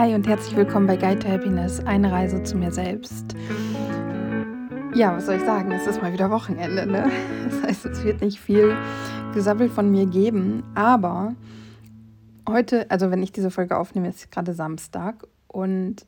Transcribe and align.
Hi 0.00 0.14
und 0.14 0.26
herzlich 0.26 0.56
willkommen 0.56 0.86
bei 0.86 0.96
Guide 0.96 1.18
to 1.18 1.28
Happiness, 1.28 1.78
eine 1.80 2.10
Reise 2.10 2.42
zu 2.42 2.56
mir 2.56 2.72
selbst. 2.72 3.36
Ja, 4.94 5.14
was 5.14 5.26
soll 5.26 5.34
ich 5.34 5.42
sagen? 5.42 5.70
Es 5.72 5.86
ist 5.86 6.00
mal 6.00 6.14
wieder 6.14 6.30
Wochenende, 6.30 6.86
ne? 6.86 7.12
Das 7.44 7.62
heißt, 7.62 7.84
es 7.84 8.02
wird 8.02 8.22
nicht 8.22 8.40
viel 8.40 8.74
gesammelt 9.34 9.70
von 9.70 9.90
mir 9.90 10.06
geben, 10.06 10.62
aber 10.74 11.34
heute, 12.48 12.90
also 12.90 13.10
wenn 13.10 13.22
ich 13.22 13.30
diese 13.30 13.50
Folge 13.50 13.76
aufnehme, 13.76 14.08
ist 14.08 14.32
gerade 14.32 14.54
Samstag 14.54 15.26
und 15.48 16.06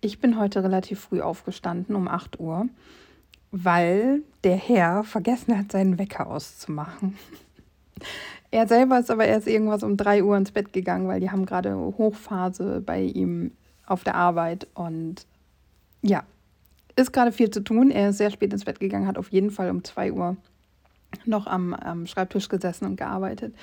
ich 0.00 0.18
bin 0.18 0.36
heute 0.36 0.64
relativ 0.64 0.98
früh 0.98 1.20
aufgestanden, 1.20 1.94
um 1.94 2.08
8 2.08 2.40
Uhr, 2.40 2.66
weil 3.52 4.22
der 4.42 4.56
Herr 4.56 5.04
vergessen 5.04 5.56
hat, 5.56 5.70
seinen 5.70 5.96
Wecker 5.96 6.26
auszumachen. 6.26 7.16
Er 8.52 8.68
selber 8.68 8.98
ist 8.98 9.10
aber 9.10 9.24
erst 9.24 9.48
irgendwas 9.48 9.82
um 9.82 9.96
3 9.96 10.22
Uhr 10.22 10.36
ins 10.36 10.52
Bett 10.52 10.74
gegangen, 10.74 11.08
weil 11.08 11.20
die 11.20 11.30
haben 11.30 11.46
gerade 11.46 11.74
Hochphase 11.74 12.82
bei 12.84 13.00
ihm 13.00 13.52
auf 13.86 14.04
der 14.04 14.14
Arbeit 14.14 14.68
und 14.74 15.26
ja, 16.02 16.22
ist 16.94 17.14
gerade 17.14 17.32
viel 17.32 17.50
zu 17.50 17.60
tun. 17.64 17.90
Er 17.90 18.10
ist 18.10 18.18
sehr 18.18 18.30
spät 18.30 18.52
ins 18.52 18.66
Bett 18.66 18.78
gegangen, 18.78 19.06
hat 19.06 19.16
auf 19.16 19.32
jeden 19.32 19.50
Fall 19.50 19.70
um 19.70 19.82
2 19.82 20.12
Uhr 20.12 20.36
noch 21.24 21.46
am, 21.46 21.72
am 21.72 22.06
Schreibtisch 22.06 22.50
gesessen 22.50 22.84
und 22.84 22.96
gearbeitet. 22.96 23.54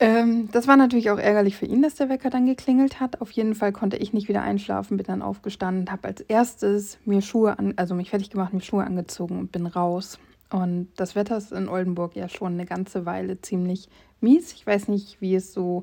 Ähm, 0.00 0.50
das 0.52 0.68
war 0.68 0.76
natürlich 0.76 1.10
auch 1.10 1.18
ärgerlich 1.18 1.56
für 1.56 1.66
ihn, 1.66 1.80
dass 1.80 1.94
der 1.94 2.10
Wecker 2.10 2.28
dann 2.28 2.44
geklingelt 2.44 3.00
hat. 3.00 3.22
Auf 3.22 3.30
jeden 3.30 3.54
Fall 3.54 3.72
konnte 3.72 3.96
ich 3.96 4.12
nicht 4.12 4.28
wieder 4.28 4.42
einschlafen, 4.42 4.98
bin 4.98 5.06
dann 5.06 5.22
aufgestanden, 5.22 5.90
habe 5.90 6.08
als 6.08 6.20
erstes 6.20 6.98
mir 7.06 7.22
Schuhe 7.22 7.58
an, 7.58 7.72
also 7.76 7.94
mich 7.94 8.10
fertig 8.10 8.28
gemacht, 8.28 8.52
mir 8.52 8.60
Schuhe 8.60 8.84
angezogen 8.84 9.38
und 9.38 9.50
bin 9.50 9.64
raus. 9.66 10.18
Und 10.50 10.88
das 10.96 11.14
Wetter 11.14 11.36
ist 11.36 11.52
in 11.52 11.68
Oldenburg 11.68 12.16
ja 12.16 12.28
schon 12.28 12.54
eine 12.54 12.66
ganze 12.66 13.06
Weile 13.06 13.40
ziemlich 13.40 13.88
mies. 14.20 14.52
Ich 14.52 14.66
weiß 14.66 14.88
nicht, 14.88 15.20
wie 15.20 15.34
es 15.34 15.52
so 15.52 15.82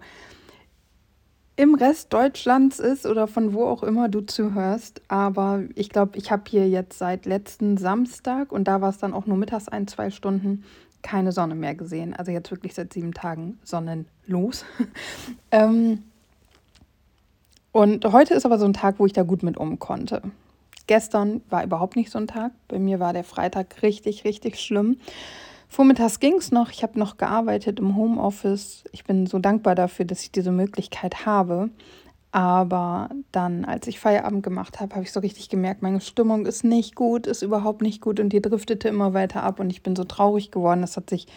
im 1.55 1.75
Rest 1.75 2.13
Deutschlands 2.13 2.79
ist 2.79 3.05
oder 3.05 3.27
von 3.27 3.53
wo 3.53 3.65
auch 3.65 3.83
immer 3.83 4.09
du 4.09 4.21
zuhörst. 4.21 5.01
Aber 5.07 5.63
ich 5.75 5.89
glaube, 5.89 6.17
ich 6.17 6.31
habe 6.31 6.43
hier 6.47 6.67
jetzt 6.67 6.97
seit 6.97 7.25
letzten 7.25 7.77
Samstag 7.77 8.51
und 8.51 8.67
da 8.67 8.81
war 8.81 8.89
es 8.89 8.97
dann 8.97 9.13
auch 9.13 9.25
nur 9.25 9.37
mittags 9.37 9.67
ein, 9.67 9.87
zwei 9.87 10.09
Stunden 10.09 10.63
keine 11.01 11.31
Sonne 11.31 11.55
mehr 11.55 11.75
gesehen. 11.75 12.13
Also 12.13 12.31
jetzt 12.31 12.51
wirklich 12.51 12.73
seit 12.73 12.93
sieben 12.93 13.13
Tagen 13.13 13.59
sonnenlos. 13.63 14.65
ähm, 15.51 16.03
und 17.71 18.05
heute 18.05 18.33
ist 18.33 18.45
aber 18.45 18.59
so 18.59 18.65
ein 18.65 18.73
Tag, 18.73 18.95
wo 18.99 19.05
ich 19.05 19.13
da 19.13 19.23
gut 19.23 19.43
mit 19.43 19.57
um 19.57 19.79
konnte. 19.79 20.21
Gestern 20.87 21.41
war 21.49 21.63
überhaupt 21.63 21.95
nicht 21.95 22.11
so 22.11 22.19
ein 22.19 22.27
Tag. 22.27 22.51
Bei 22.67 22.79
mir 22.79 22.99
war 22.99 23.13
der 23.13 23.23
Freitag 23.23 23.81
richtig, 23.81 24.25
richtig 24.25 24.59
schlimm. 24.59 24.97
Vormittags 25.67 26.19
ging 26.19 26.35
es 26.35 26.51
noch. 26.51 26.69
Ich 26.69 26.83
habe 26.83 26.99
noch 26.99 27.17
gearbeitet 27.17 27.79
im 27.79 27.95
Homeoffice. 27.95 28.83
Ich 28.91 29.05
bin 29.05 29.25
so 29.25 29.39
dankbar 29.39 29.75
dafür, 29.75 30.05
dass 30.05 30.21
ich 30.23 30.31
diese 30.31 30.51
Möglichkeit 30.51 31.25
habe. 31.25 31.69
Aber 32.31 33.09
dann, 33.31 33.65
als 33.65 33.87
ich 33.87 33.99
Feierabend 33.99 34.43
gemacht 34.43 34.79
habe, 34.79 34.95
habe 34.95 35.03
ich 35.03 35.11
so 35.11 35.19
richtig 35.19 35.49
gemerkt, 35.49 35.81
meine 35.81 35.99
Stimmung 35.99 36.45
ist 36.45 36.63
nicht 36.63 36.95
gut, 36.95 37.27
ist 37.27 37.41
überhaupt 37.41 37.81
nicht 37.81 38.01
gut 38.01 38.21
und 38.21 38.29
die 38.29 38.41
driftete 38.41 38.87
immer 38.87 39.13
weiter 39.13 39.43
ab 39.43 39.59
und 39.59 39.69
ich 39.69 39.83
bin 39.83 39.97
so 39.97 40.05
traurig 40.05 40.49
geworden. 40.49 40.81
Das 40.81 40.95
hat 40.95 41.09
sich 41.09 41.27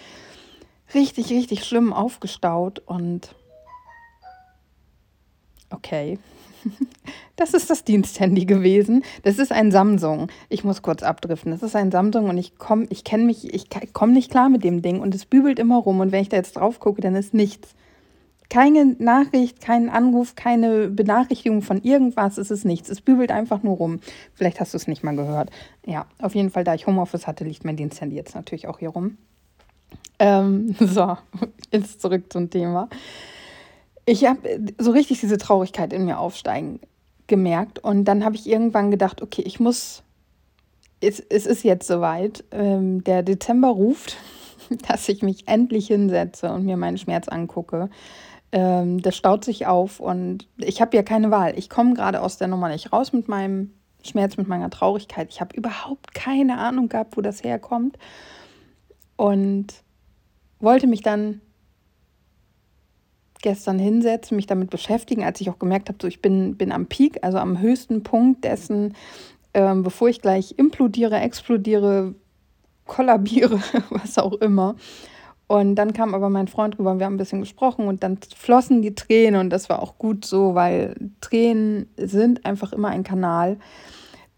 richtig, 0.94 1.30
richtig 1.30 1.64
schlimm 1.64 1.92
aufgestaut 1.92 2.78
und 2.78 3.34
okay. 5.70 6.18
Das 7.36 7.52
ist 7.52 7.68
das 7.68 7.82
Diensthandy 7.82 8.44
gewesen. 8.44 9.02
Das 9.24 9.38
ist 9.38 9.50
ein 9.50 9.72
Samsung. 9.72 10.28
Ich 10.48 10.62
muss 10.62 10.82
kurz 10.82 11.02
abdriften. 11.02 11.50
Das 11.50 11.64
ist 11.64 11.74
ein 11.74 11.90
Samsung 11.90 12.28
und 12.28 12.38
ich 12.38 12.58
komme, 12.58 12.86
ich 12.90 13.02
kenne 13.02 13.24
mich, 13.24 13.52
ich 13.52 13.66
komme 13.92 14.12
nicht 14.12 14.30
klar 14.30 14.48
mit 14.48 14.62
dem 14.62 14.82
Ding 14.82 15.00
und 15.00 15.14
es 15.16 15.26
bübelt 15.26 15.58
immer 15.58 15.78
rum 15.78 15.98
und 15.98 16.12
wenn 16.12 16.22
ich 16.22 16.28
da 16.28 16.36
jetzt 16.36 16.52
drauf 16.52 16.78
gucke, 16.78 17.00
dann 17.00 17.16
ist 17.16 17.34
nichts. 17.34 17.74
Keine 18.50 18.94
Nachricht, 19.00 19.60
kein 19.60 19.88
Anruf, 19.88 20.36
keine 20.36 20.88
Benachrichtigung 20.88 21.62
von 21.62 21.82
irgendwas, 21.82 22.38
es 22.38 22.52
ist 22.52 22.64
nichts. 22.64 22.88
Es 22.88 23.00
bübelt 23.00 23.32
einfach 23.32 23.64
nur 23.64 23.78
rum. 23.78 23.98
Vielleicht 24.34 24.60
hast 24.60 24.74
du 24.74 24.76
es 24.76 24.86
nicht 24.86 25.02
mal 25.02 25.16
gehört. 25.16 25.50
Ja, 25.84 26.06
auf 26.20 26.36
jeden 26.36 26.50
Fall, 26.50 26.62
da 26.62 26.74
ich 26.74 26.86
Homeoffice 26.86 27.26
hatte, 27.26 27.42
liegt 27.42 27.64
mein 27.64 27.76
Diensthandy 27.76 28.14
jetzt 28.14 28.36
natürlich 28.36 28.68
auch 28.68 28.78
hier 28.78 28.90
rum. 28.90 29.16
Ähm, 30.18 30.76
so, 30.80 31.16
jetzt 31.72 32.00
zurück 32.00 32.32
zum 32.32 32.50
Thema. 32.50 32.88
Ich 34.06 34.24
habe 34.26 34.60
so 34.78 34.90
richtig 34.90 35.20
diese 35.20 35.38
Traurigkeit 35.38 35.92
in 35.92 36.04
mir 36.04 36.18
aufsteigen 36.18 36.80
gemerkt 37.26 37.78
und 37.78 38.04
dann 38.04 38.24
habe 38.24 38.36
ich 38.36 38.46
irgendwann 38.46 38.90
gedacht, 38.90 39.22
okay, 39.22 39.42
ich 39.42 39.60
muss, 39.60 40.02
es, 41.00 41.20
es 41.20 41.46
ist 41.46 41.64
jetzt 41.64 41.86
soweit, 41.86 42.44
ähm, 42.50 43.02
der 43.04 43.22
Dezember 43.22 43.68
ruft, 43.68 44.16
dass 44.88 45.08
ich 45.08 45.22
mich 45.22 45.48
endlich 45.48 45.86
hinsetze 45.86 46.52
und 46.52 46.66
mir 46.66 46.76
meinen 46.76 46.98
Schmerz 46.98 47.28
angucke. 47.28 47.88
Ähm, 48.52 49.00
das 49.00 49.16
staut 49.16 49.44
sich 49.44 49.66
auf 49.66 50.00
und 50.00 50.48
ich 50.58 50.80
habe 50.80 50.96
ja 50.96 51.02
keine 51.02 51.30
Wahl. 51.30 51.58
Ich 51.58 51.70
komme 51.70 51.94
gerade 51.94 52.20
aus 52.20 52.36
der 52.36 52.48
Nummer 52.48 52.68
nicht 52.68 52.92
raus 52.92 53.12
mit 53.12 53.26
meinem 53.26 53.72
Schmerz, 54.02 54.36
mit 54.36 54.48
meiner 54.48 54.68
Traurigkeit. 54.68 55.28
Ich 55.30 55.40
habe 55.40 55.56
überhaupt 55.56 56.14
keine 56.14 56.58
Ahnung 56.58 56.88
gehabt, 56.88 57.16
wo 57.16 57.22
das 57.22 57.42
herkommt 57.42 57.98
und 59.16 59.68
wollte 60.60 60.86
mich 60.86 61.02
dann 61.02 61.40
gestern 63.44 63.78
hinsetzen, 63.78 64.36
mich 64.36 64.46
damit 64.46 64.70
beschäftigen, 64.70 65.22
als 65.22 65.40
ich 65.40 65.50
auch 65.50 65.58
gemerkt 65.58 65.88
habe, 65.88 65.98
so 66.00 66.08
ich 66.08 66.20
bin, 66.20 66.56
bin 66.56 66.72
am 66.72 66.86
Peak, 66.86 67.18
also 67.22 67.38
am 67.38 67.60
höchsten 67.60 68.02
Punkt 68.02 68.42
dessen, 68.42 68.94
ähm, 69.52 69.82
bevor 69.82 70.08
ich 70.08 70.20
gleich 70.20 70.54
implodiere, 70.56 71.20
explodiere, 71.20 72.14
kollabiere, 72.86 73.60
was 73.90 74.18
auch 74.18 74.32
immer. 74.32 74.74
Und 75.46 75.74
dann 75.76 75.92
kam 75.92 76.14
aber 76.14 76.30
mein 76.30 76.48
Freund 76.48 76.78
rüber 76.78 76.92
und 76.92 76.98
wir 76.98 77.06
haben 77.06 77.14
ein 77.14 77.18
bisschen 77.18 77.40
gesprochen 77.40 77.86
und 77.86 78.02
dann 78.02 78.18
flossen 78.34 78.80
die 78.80 78.94
Tränen 78.94 79.38
und 79.38 79.50
das 79.50 79.68
war 79.68 79.82
auch 79.82 79.98
gut 79.98 80.24
so, 80.24 80.54
weil 80.54 80.96
Tränen 81.20 81.86
sind 81.98 82.46
einfach 82.46 82.72
immer 82.72 82.88
ein 82.88 83.04
Kanal, 83.04 83.58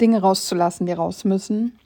Dinge 0.01 0.21
rauszulassen, 0.21 0.85
die 0.85 0.93
raus 0.93 1.25
müssen. 1.25 1.79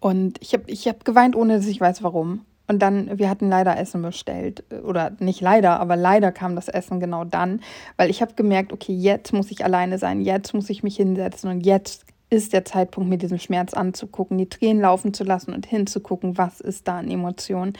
Und 0.00 0.38
ich 0.40 0.54
habe 0.54 0.64
ich 0.68 0.88
hab 0.88 1.04
geweint, 1.04 1.36
ohne 1.36 1.56
dass 1.56 1.66
ich 1.66 1.80
weiß 1.80 2.02
warum. 2.02 2.46
Und 2.66 2.80
dann, 2.80 3.18
wir 3.18 3.28
hatten 3.28 3.48
leider 3.48 3.78
Essen 3.78 4.00
bestellt. 4.00 4.64
Oder 4.84 5.12
nicht 5.18 5.40
leider, 5.40 5.80
aber 5.80 5.96
leider 5.96 6.32
kam 6.32 6.54
das 6.54 6.68
Essen 6.68 6.98
genau 6.98 7.24
dann, 7.24 7.60
weil 7.96 8.08
ich 8.08 8.22
habe 8.22 8.34
gemerkt, 8.34 8.72
okay, 8.72 8.94
jetzt 8.94 9.32
muss 9.32 9.50
ich 9.50 9.64
alleine 9.64 9.98
sein, 9.98 10.20
jetzt 10.20 10.54
muss 10.54 10.70
ich 10.70 10.82
mich 10.82 10.96
hinsetzen 10.96 11.50
und 11.50 11.66
jetzt 11.66 12.06
ist 12.30 12.52
der 12.52 12.64
Zeitpunkt, 12.64 13.08
mir 13.08 13.18
diesen 13.18 13.38
Schmerz 13.38 13.74
anzugucken, 13.74 14.38
die 14.38 14.48
Tränen 14.48 14.82
laufen 14.82 15.12
zu 15.12 15.24
lassen 15.24 15.52
und 15.52 15.66
hinzugucken, 15.66 16.38
was 16.38 16.60
ist 16.60 16.88
da 16.88 16.98
an 16.98 17.10
Emotionen. 17.10 17.74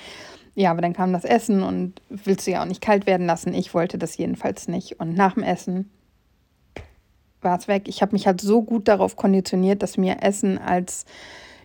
Ja, 0.55 0.71
aber 0.71 0.83
dann 0.83 0.93
kam 0.93 1.13
das 1.13 1.25
Essen 1.25 1.63
und 1.63 2.01
willst 2.09 2.47
du 2.47 2.53
ja 2.53 2.63
auch 2.63 2.67
nicht 2.67 2.81
kalt 2.81 3.07
werden 3.07 3.27
lassen. 3.27 3.55
Ich 3.55 3.75
wollte 3.75 3.99
das 3.99 4.17
jedenfalls 4.17 4.69
nicht. 4.69 5.01
Und 5.01 5.15
nach 5.15 5.35
dem 5.35 5.43
Essen 5.43 5.91
war 7.41 7.59
es 7.59 7.67
weg. 7.67 7.89
Ich 7.89 8.03
habe 8.03 8.13
mich 8.13 8.27
halt 8.27 8.41
so 8.41 8.63
gut 8.63 8.87
darauf 8.87 9.17
konditioniert, 9.17 9.83
dass 9.83 9.97
mir 9.97 10.23
Essen 10.23 10.59
als 10.59 11.07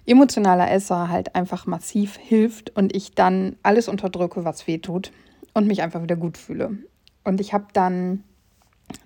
emotionaler 0.09 0.71
Esser 0.71 1.09
halt 1.09 1.35
einfach 1.35 1.65
massiv 1.65 2.17
hilft 2.17 2.75
und 2.75 2.95
ich 2.95 3.11
dann 3.11 3.55
alles 3.63 3.87
unterdrücke, 3.87 4.45
was 4.45 4.67
weh 4.67 4.77
tut 4.77 5.11
und 5.53 5.67
mich 5.67 5.81
einfach 5.81 6.01
wieder 6.01 6.15
gut 6.15 6.37
fühle. 6.37 6.77
Und 7.23 7.41
ich 7.41 7.53
habe 7.53 7.67
dann 7.73 8.23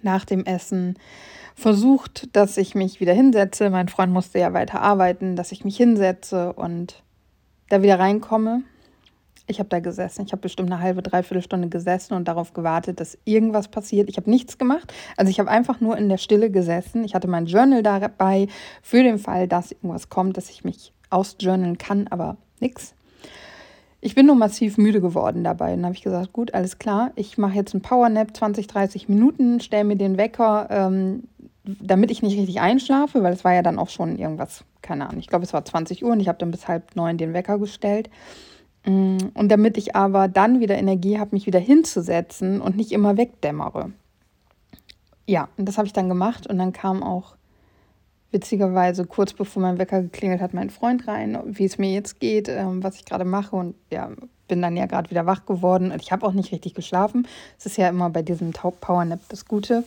nach 0.01 0.25
dem 0.25 0.45
Essen 0.45 0.97
versucht, 1.55 2.35
dass 2.35 2.57
ich 2.57 2.75
mich 2.75 2.99
wieder 2.99 3.13
hinsetze. 3.13 3.69
Mein 3.69 3.89
Freund 3.89 4.11
musste 4.11 4.39
ja 4.39 4.53
weiter 4.53 4.81
arbeiten, 4.81 5.35
dass 5.35 5.51
ich 5.51 5.65
mich 5.65 5.77
hinsetze 5.77 6.53
und 6.53 7.03
da 7.69 7.81
wieder 7.81 7.99
reinkomme. 7.99 8.63
Ich 9.45 9.59
habe 9.59 9.69
da 9.69 9.79
gesessen. 9.79 10.25
Ich 10.25 10.31
habe 10.31 10.41
bestimmt 10.41 10.71
eine 10.71 10.81
halbe, 10.81 11.01
dreiviertel 11.01 11.43
Stunde 11.43 11.67
gesessen 11.67 12.13
und 12.13 12.27
darauf 12.27 12.53
gewartet, 12.53 12.99
dass 12.99 13.17
irgendwas 13.25 13.67
passiert. 13.67 14.09
Ich 14.09 14.17
habe 14.17 14.29
nichts 14.29 14.57
gemacht. 14.57 14.93
Also 15.17 15.29
ich 15.29 15.39
habe 15.39 15.49
einfach 15.49 15.81
nur 15.81 15.97
in 15.97 16.07
der 16.07 16.17
Stille 16.17 16.49
gesessen. 16.49 17.03
Ich 17.03 17.13
hatte 17.13 17.27
mein 17.27 17.45
Journal 17.45 17.83
dabei 17.83 18.47
für 18.81 19.03
den 19.03 19.17
Fall, 19.17 19.47
dass 19.47 19.71
irgendwas 19.71 20.09
kommt, 20.09 20.37
dass 20.37 20.49
ich 20.49 20.63
mich 20.63 20.93
ausjournalen 21.09 21.77
kann, 21.77 22.07
aber 22.07 22.37
nichts. 22.59 22.95
Ich 24.05 24.15
bin 24.15 24.25
nur 24.25 24.35
massiv 24.35 24.77
müde 24.77 24.99
geworden 24.99 25.43
dabei. 25.43 25.71
Dann 25.71 25.85
habe 25.85 25.95
ich 25.95 26.01
gesagt, 26.01 26.33
gut, 26.33 26.53
alles 26.53 26.77
klar, 26.77 27.11
ich 27.15 27.37
mache 27.37 27.55
jetzt 27.55 27.73
einen 27.73 27.81
Powernap, 27.81 28.35
20, 28.35 28.67
30 28.67 29.07
Minuten, 29.07 29.61
stelle 29.61 29.85
mir 29.85 29.95
den 29.95 30.17
Wecker, 30.17 30.67
ähm, 30.69 31.23
damit 31.63 32.11
ich 32.11 32.21
nicht 32.21 32.37
richtig 32.37 32.59
einschlafe, 32.59 33.23
weil 33.23 33.31
es 33.31 33.45
war 33.45 33.53
ja 33.53 33.61
dann 33.61 33.79
auch 33.79 33.87
schon 33.87 34.17
irgendwas, 34.17 34.65
keine 34.81 35.07
Ahnung, 35.07 35.19
ich 35.19 35.27
glaube, 35.27 35.45
es 35.45 35.53
war 35.53 35.63
20 35.63 36.03
Uhr 36.03 36.11
und 36.11 36.19
ich 36.19 36.27
habe 36.27 36.37
dann 36.37 36.51
bis 36.51 36.67
halb 36.67 36.95
neun 36.97 37.17
den 37.17 37.33
Wecker 37.33 37.57
gestellt. 37.57 38.09
Mm, 38.85 39.17
und 39.33 39.49
damit 39.49 39.77
ich 39.77 39.95
aber 39.95 40.27
dann 40.27 40.59
wieder 40.59 40.77
Energie 40.77 41.19
habe, 41.19 41.31
mich 41.33 41.45
wieder 41.45 41.59
hinzusetzen 41.59 42.61
und 42.61 42.75
nicht 42.75 42.91
immer 42.91 43.17
wegdämmere. 43.17 43.91
Ja, 45.25 45.47
und 45.57 45.65
das 45.67 45.77
habe 45.77 45.87
ich 45.87 45.93
dann 45.93 46.09
gemacht 46.09 46.47
und 46.47 46.57
dann 46.57 46.73
kam 46.73 47.01
auch 47.01 47.35
witzigerweise 48.31 49.05
kurz 49.05 49.31
bevor 49.31 49.61
mein 49.61 49.77
Wecker 49.77 50.01
geklingelt 50.01 50.41
hat, 50.41 50.53
mein 50.53 50.69
Freund 50.69 51.07
rein, 51.07 51.39
wie 51.45 51.65
es 51.65 51.77
mir 51.77 51.93
jetzt 51.93 52.19
geht, 52.19 52.49
ähm, 52.49 52.83
was 52.83 52.95
ich 52.95 53.05
gerade 53.05 53.25
mache 53.25 53.55
und 53.55 53.75
ja, 53.91 54.09
bin 54.47 54.61
dann 54.61 54.75
ja 54.75 54.87
gerade 54.87 55.09
wieder 55.11 55.25
wach 55.25 55.45
geworden 55.45 55.91
und 55.91 56.01
ich 56.01 56.11
habe 56.11 56.25
auch 56.25 56.33
nicht 56.33 56.51
richtig 56.51 56.73
geschlafen. 56.73 57.27
Es 57.57 57.65
ist 57.65 57.77
ja 57.77 57.87
immer 57.87 58.09
bei 58.09 58.23
diesem 58.23 58.51
Powernap 58.51 59.21
das 59.29 59.45
Gute. 59.45 59.83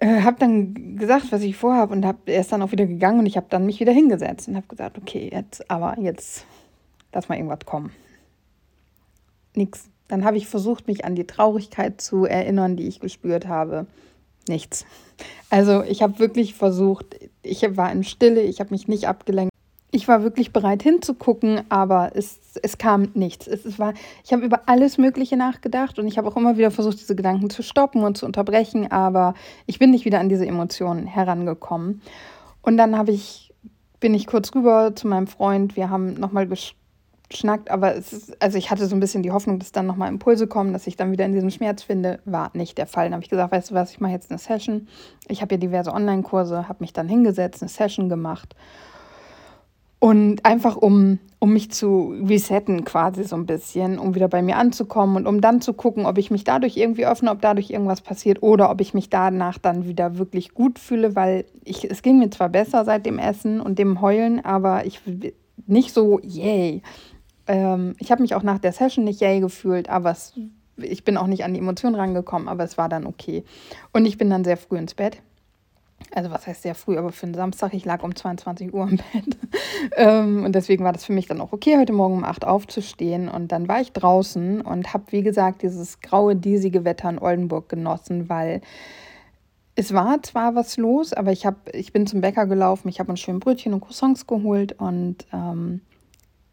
Äh, 0.00 0.22
habe 0.22 0.36
dann 0.38 0.96
gesagt, 0.96 1.32
was 1.32 1.42
ich 1.42 1.56
vorhabe 1.56 1.92
und 1.92 2.04
habe 2.04 2.18
er 2.26 2.40
ist 2.40 2.52
dann 2.52 2.62
auch 2.62 2.72
wieder 2.72 2.86
gegangen 2.86 3.20
und 3.20 3.26
ich 3.26 3.36
habe 3.36 3.46
dann 3.48 3.64
mich 3.64 3.80
wieder 3.80 3.92
hingesetzt 3.92 4.48
und 4.48 4.56
habe 4.56 4.66
gesagt, 4.66 4.98
okay, 4.98 5.30
jetzt 5.32 5.68
aber 5.70 5.98
jetzt 5.98 6.44
lass 7.12 7.28
mal 7.28 7.36
irgendwas 7.36 7.66
kommen. 7.66 7.92
Nix. 9.54 9.88
Dann 10.08 10.24
habe 10.24 10.38
ich 10.38 10.48
versucht, 10.48 10.86
mich 10.86 11.04
an 11.04 11.14
die 11.14 11.26
Traurigkeit 11.26 12.00
zu 12.00 12.24
erinnern, 12.24 12.76
die 12.76 12.88
ich 12.88 13.00
gespürt 13.00 13.46
habe. 13.46 13.86
nichts. 14.48 14.86
Also 15.50 15.82
ich 15.82 16.02
habe 16.02 16.18
wirklich 16.18 16.54
versucht, 16.54 17.16
ich 17.42 17.76
war 17.76 17.92
in 17.92 18.02
Stille, 18.04 18.40
ich 18.40 18.60
habe 18.60 18.70
mich 18.70 18.88
nicht 18.88 19.06
abgelenkt. 19.06 19.52
Ich 19.90 20.06
war 20.06 20.22
wirklich 20.22 20.52
bereit 20.52 20.82
hinzugucken, 20.82 21.62
aber 21.70 22.12
es, 22.14 22.40
es 22.62 22.76
kam 22.76 23.08
nichts. 23.14 23.46
Es, 23.46 23.64
es 23.64 23.78
war, 23.78 23.94
ich 24.22 24.32
habe 24.32 24.44
über 24.44 24.62
alles 24.66 24.98
Mögliche 24.98 25.36
nachgedacht 25.36 25.98
und 25.98 26.06
ich 26.06 26.18
habe 26.18 26.28
auch 26.28 26.36
immer 26.36 26.58
wieder 26.58 26.70
versucht, 26.70 27.00
diese 27.00 27.16
Gedanken 27.16 27.48
zu 27.48 27.62
stoppen 27.62 28.04
und 28.04 28.18
zu 28.18 28.26
unterbrechen, 28.26 28.90
aber 28.90 29.34
ich 29.66 29.78
bin 29.78 29.90
nicht 29.90 30.04
wieder 30.04 30.20
an 30.20 30.28
diese 30.28 30.46
Emotionen 30.46 31.06
herangekommen. 31.06 32.02
Und 32.60 32.76
dann 32.76 32.98
ich, 33.08 33.54
bin 33.98 34.12
ich 34.12 34.26
kurz 34.26 34.54
rüber 34.54 34.94
zu 34.94 35.08
meinem 35.08 35.26
Freund, 35.26 35.74
wir 35.74 35.88
haben 35.88 36.14
nochmal 36.14 36.46
geschnackt, 37.28 37.70
aber 37.70 37.94
es 37.94 38.12
ist, 38.12 38.42
also 38.42 38.56
ich 38.58 38.70
hatte 38.70 38.86
so 38.86 38.96
ein 38.96 39.00
bisschen 39.00 39.22
die 39.22 39.30
Hoffnung, 39.30 39.58
dass 39.58 39.72
dann 39.72 39.86
nochmal 39.86 40.08
Impulse 40.08 40.46
kommen, 40.46 40.72
dass 40.72 40.86
ich 40.86 40.96
dann 40.96 41.12
wieder 41.12 41.24
in 41.24 41.32
diesem 41.32 41.50
Schmerz 41.50 41.82
finde. 41.82 42.20
War 42.24 42.50
nicht 42.54 42.78
der 42.78 42.86
Fall. 42.86 43.06
Dann 43.06 43.14
habe 43.14 43.22
ich 43.22 43.30
gesagt, 43.30 43.52
weißt 43.52 43.70
du 43.70 43.74
was, 43.74 43.90
ich 43.90 44.00
mache 44.00 44.12
jetzt 44.12 44.30
eine 44.30 44.38
Session. 44.38 44.88
Ich 45.28 45.42
habe 45.42 45.54
ja 45.54 45.58
diverse 45.58 45.92
Online-Kurse, 45.92 46.68
habe 46.68 46.78
mich 46.80 46.92
dann 46.92 47.08
hingesetzt, 47.08 47.62
eine 47.62 47.68
Session 47.68 48.08
gemacht 48.08 48.54
und 50.00 50.44
einfach 50.44 50.76
um, 50.76 51.18
um 51.40 51.52
mich 51.52 51.70
zu 51.72 52.14
resetten 52.24 52.84
quasi 52.84 53.24
so 53.24 53.36
ein 53.36 53.46
bisschen, 53.46 53.98
um 53.98 54.14
wieder 54.14 54.28
bei 54.28 54.42
mir 54.42 54.56
anzukommen 54.56 55.16
und 55.16 55.26
um 55.26 55.40
dann 55.40 55.60
zu 55.60 55.74
gucken, 55.74 56.06
ob 56.06 56.18
ich 56.18 56.30
mich 56.30 56.44
dadurch 56.44 56.76
irgendwie 56.76 57.06
öffne, 57.06 57.30
ob 57.30 57.40
dadurch 57.40 57.70
irgendwas 57.70 58.00
passiert 58.00 58.42
oder 58.42 58.70
ob 58.70 58.80
ich 58.80 58.94
mich 58.94 59.10
danach 59.10 59.58
dann 59.58 59.86
wieder 59.86 60.18
wirklich 60.18 60.54
gut 60.54 60.78
fühle, 60.78 61.16
weil 61.16 61.46
ich, 61.64 61.90
es 61.90 62.02
ging 62.02 62.18
mir 62.18 62.30
zwar 62.30 62.48
besser 62.48 62.84
seit 62.84 63.06
dem 63.06 63.18
Essen 63.18 63.60
und 63.60 63.78
dem 63.78 64.00
Heulen, 64.00 64.44
aber 64.44 64.86
ich 64.86 65.00
nicht 65.66 65.92
so, 65.92 66.20
yay. 66.22 66.82
Ähm, 67.48 67.94
ich 67.98 68.10
habe 68.10 68.22
mich 68.22 68.34
auch 68.34 68.42
nach 68.42 68.58
der 68.58 68.72
Session 68.72 69.04
nicht 69.04 69.20
yay 69.20 69.40
gefühlt, 69.40 69.88
aber 69.88 70.10
es, 70.10 70.34
ich 70.76 71.04
bin 71.04 71.16
auch 71.16 71.26
nicht 71.26 71.44
an 71.44 71.54
die 71.54 71.60
Emotionen 71.60 71.96
rangekommen, 71.96 72.48
aber 72.48 72.64
es 72.64 72.78
war 72.78 72.88
dann 72.88 73.06
okay. 73.06 73.44
Und 73.92 74.06
ich 74.06 74.18
bin 74.18 74.30
dann 74.30 74.44
sehr 74.44 74.56
früh 74.56 74.78
ins 74.78 74.94
Bett 74.94 75.22
also 76.14 76.30
was 76.30 76.46
heißt 76.46 76.62
sehr 76.62 76.74
früh, 76.74 76.96
aber 76.96 77.12
für 77.12 77.26
einen 77.26 77.34
Samstag, 77.34 77.74
ich 77.74 77.84
lag 77.84 78.02
um 78.02 78.14
22 78.14 78.72
Uhr 78.72 78.88
im 78.88 78.96
Bett. 78.96 79.36
ähm, 79.96 80.44
und 80.44 80.54
deswegen 80.54 80.84
war 80.84 80.92
das 80.92 81.04
für 81.04 81.12
mich 81.12 81.26
dann 81.26 81.40
auch 81.40 81.52
okay, 81.52 81.76
heute 81.78 81.92
Morgen 81.92 82.14
um 82.14 82.24
8 82.24 82.46
aufzustehen. 82.46 83.28
Und 83.28 83.52
dann 83.52 83.68
war 83.68 83.80
ich 83.80 83.92
draußen 83.92 84.60
und 84.60 84.94
habe, 84.94 85.04
wie 85.10 85.22
gesagt, 85.22 85.62
dieses 85.62 86.00
graue, 86.00 86.36
diesige 86.36 86.84
Wetter 86.84 87.10
in 87.10 87.18
Oldenburg 87.18 87.68
genossen, 87.68 88.28
weil 88.28 88.60
es 89.74 89.92
war 89.94 90.22
zwar 90.22 90.54
was 90.54 90.76
los, 90.76 91.12
aber 91.12 91.30
ich, 91.30 91.46
hab, 91.46 91.72
ich 91.74 91.92
bin 91.92 92.06
zum 92.06 92.20
Bäcker 92.20 92.46
gelaufen, 92.46 92.88
ich 92.88 92.98
habe 92.98 93.12
ein 93.12 93.16
schönes 93.16 93.40
Brötchen 93.40 93.74
und 93.74 93.80
Croissants 93.80 94.26
geholt 94.26 94.72
und 94.72 95.26
ähm, 95.32 95.82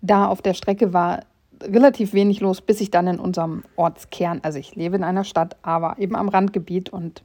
da 0.06 0.28
auf 0.28 0.42
der 0.42 0.54
Strecke 0.54 0.94
war 0.94 1.22
relativ 1.62 2.13
wenig 2.13 2.42
los, 2.42 2.62
bis 2.62 2.81
ich 2.81 2.92
dann 2.92 3.07
in 3.07 3.19
unserem 3.19 3.63
Ortskern, 3.75 4.40
also 4.44 4.60
ich 4.60 4.75
lebe 4.75 4.96
in 4.96 5.04
einer 5.04 5.24
Stadt, 5.24 5.56
aber 5.62 5.96
eben 6.00 6.16
am 6.16 6.30
Randgebiet 6.30 6.90
und 6.90 7.24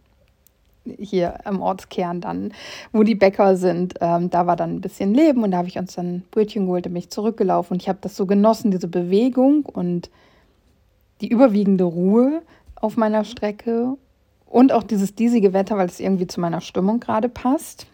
hier 0.99 1.47
am 1.47 1.61
Ortskern 1.61 2.21
dann, 2.21 2.53
wo 2.93 3.03
die 3.03 3.15
Bäcker 3.15 3.56
sind. 3.56 3.94
Ähm, 4.00 4.31
da 4.31 4.47
war 4.47 4.56
dann 4.56 4.77
ein 4.77 4.81
bisschen 4.81 5.15
Leben 5.15 5.43
und 5.43 5.50
da 5.50 5.59
habe 5.59 5.69
ich 5.69 5.79
uns 5.79 5.94
dann 5.94 6.23
Brötchen 6.31 6.67
geholt 6.67 6.87
und 6.87 6.93
mich 6.93 7.11
zurückgelaufen. 7.11 7.75
Und 7.75 7.82
ich 7.82 7.88
habe 7.88 7.99
das 8.00 8.17
so 8.17 8.27
genossen, 8.27 8.71
diese 8.71 8.88
Bewegung 8.88 9.67
und 9.67 10.11
die 11.21 11.29
überwiegende 11.29 11.85
Ruhe 11.85 12.43
auf 12.77 12.97
meiner 12.97 13.25
Strecke 13.25 13.97
und 14.47 14.73
auch 14.73 14.82
dieses 14.82 15.15
diesige 15.15 15.53
Wetter, 15.53 15.77
weil 15.77 15.87
es 15.87 16.00
irgendwie 16.00 16.27
zu 16.27 16.41
meiner 16.41 16.61
Stimmung 16.61 16.99
gerade 16.99 17.29
passt. 17.29 17.87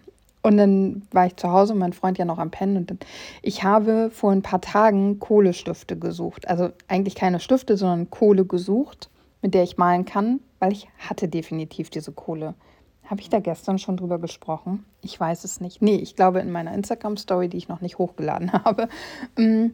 Und 0.46 0.58
dann 0.58 1.02
war 1.10 1.26
ich 1.26 1.34
zu 1.34 1.50
Hause 1.50 1.72
und 1.72 1.80
mein 1.80 1.92
Freund 1.92 2.18
ja 2.18 2.24
noch 2.24 2.38
am 2.38 2.52
Pennen. 2.52 2.76
Und 2.76 3.04
ich 3.42 3.64
habe 3.64 4.10
vor 4.12 4.30
ein 4.30 4.42
paar 4.42 4.60
Tagen 4.60 5.18
Kohlestifte 5.18 5.98
gesucht. 5.98 6.46
Also 6.46 6.68
eigentlich 6.86 7.16
keine 7.16 7.40
Stifte, 7.40 7.76
sondern 7.76 8.10
Kohle 8.10 8.44
gesucht, 8.44 9.10
mit 9.42 9.54
der 9.54 9.64
ich 9.64 9.76
malen 9.76 10.04
kann, 10.04 10.38
weil 10.60 10.70
ich 10.70 10.86
hatte 11.00 11.26
definitiv 11.26 11.90
diese 11.90 12.12
Kohle. 12.12 12.54
Habe 13.06 13.22
ich 13.22 13.28
da 13.28 13.40
gestern 13.40 13.80
schon 13.80 13.96
drüber 13.96 14.20
gesprochen? 14.20 14.84
Ich 15.02 15.18
weiß 15.18 15.42
es 15.42 15.60
nicht. 15.60 15.82
Nee, 15.82 15.96
ich 15.96 16.14
glaube 16.14 16.38
in 16.38 16.52
meiner 16.52 16.74
Instagram-Story, 16.74 17.48
die 17.48 17.56
ich 17.56 17.66
noch 17.66 17.80
nicht 17.80 17.98
hochgeladen 17.98 18.52
habe. 18.64 18.88
Mm. 19.36 19.70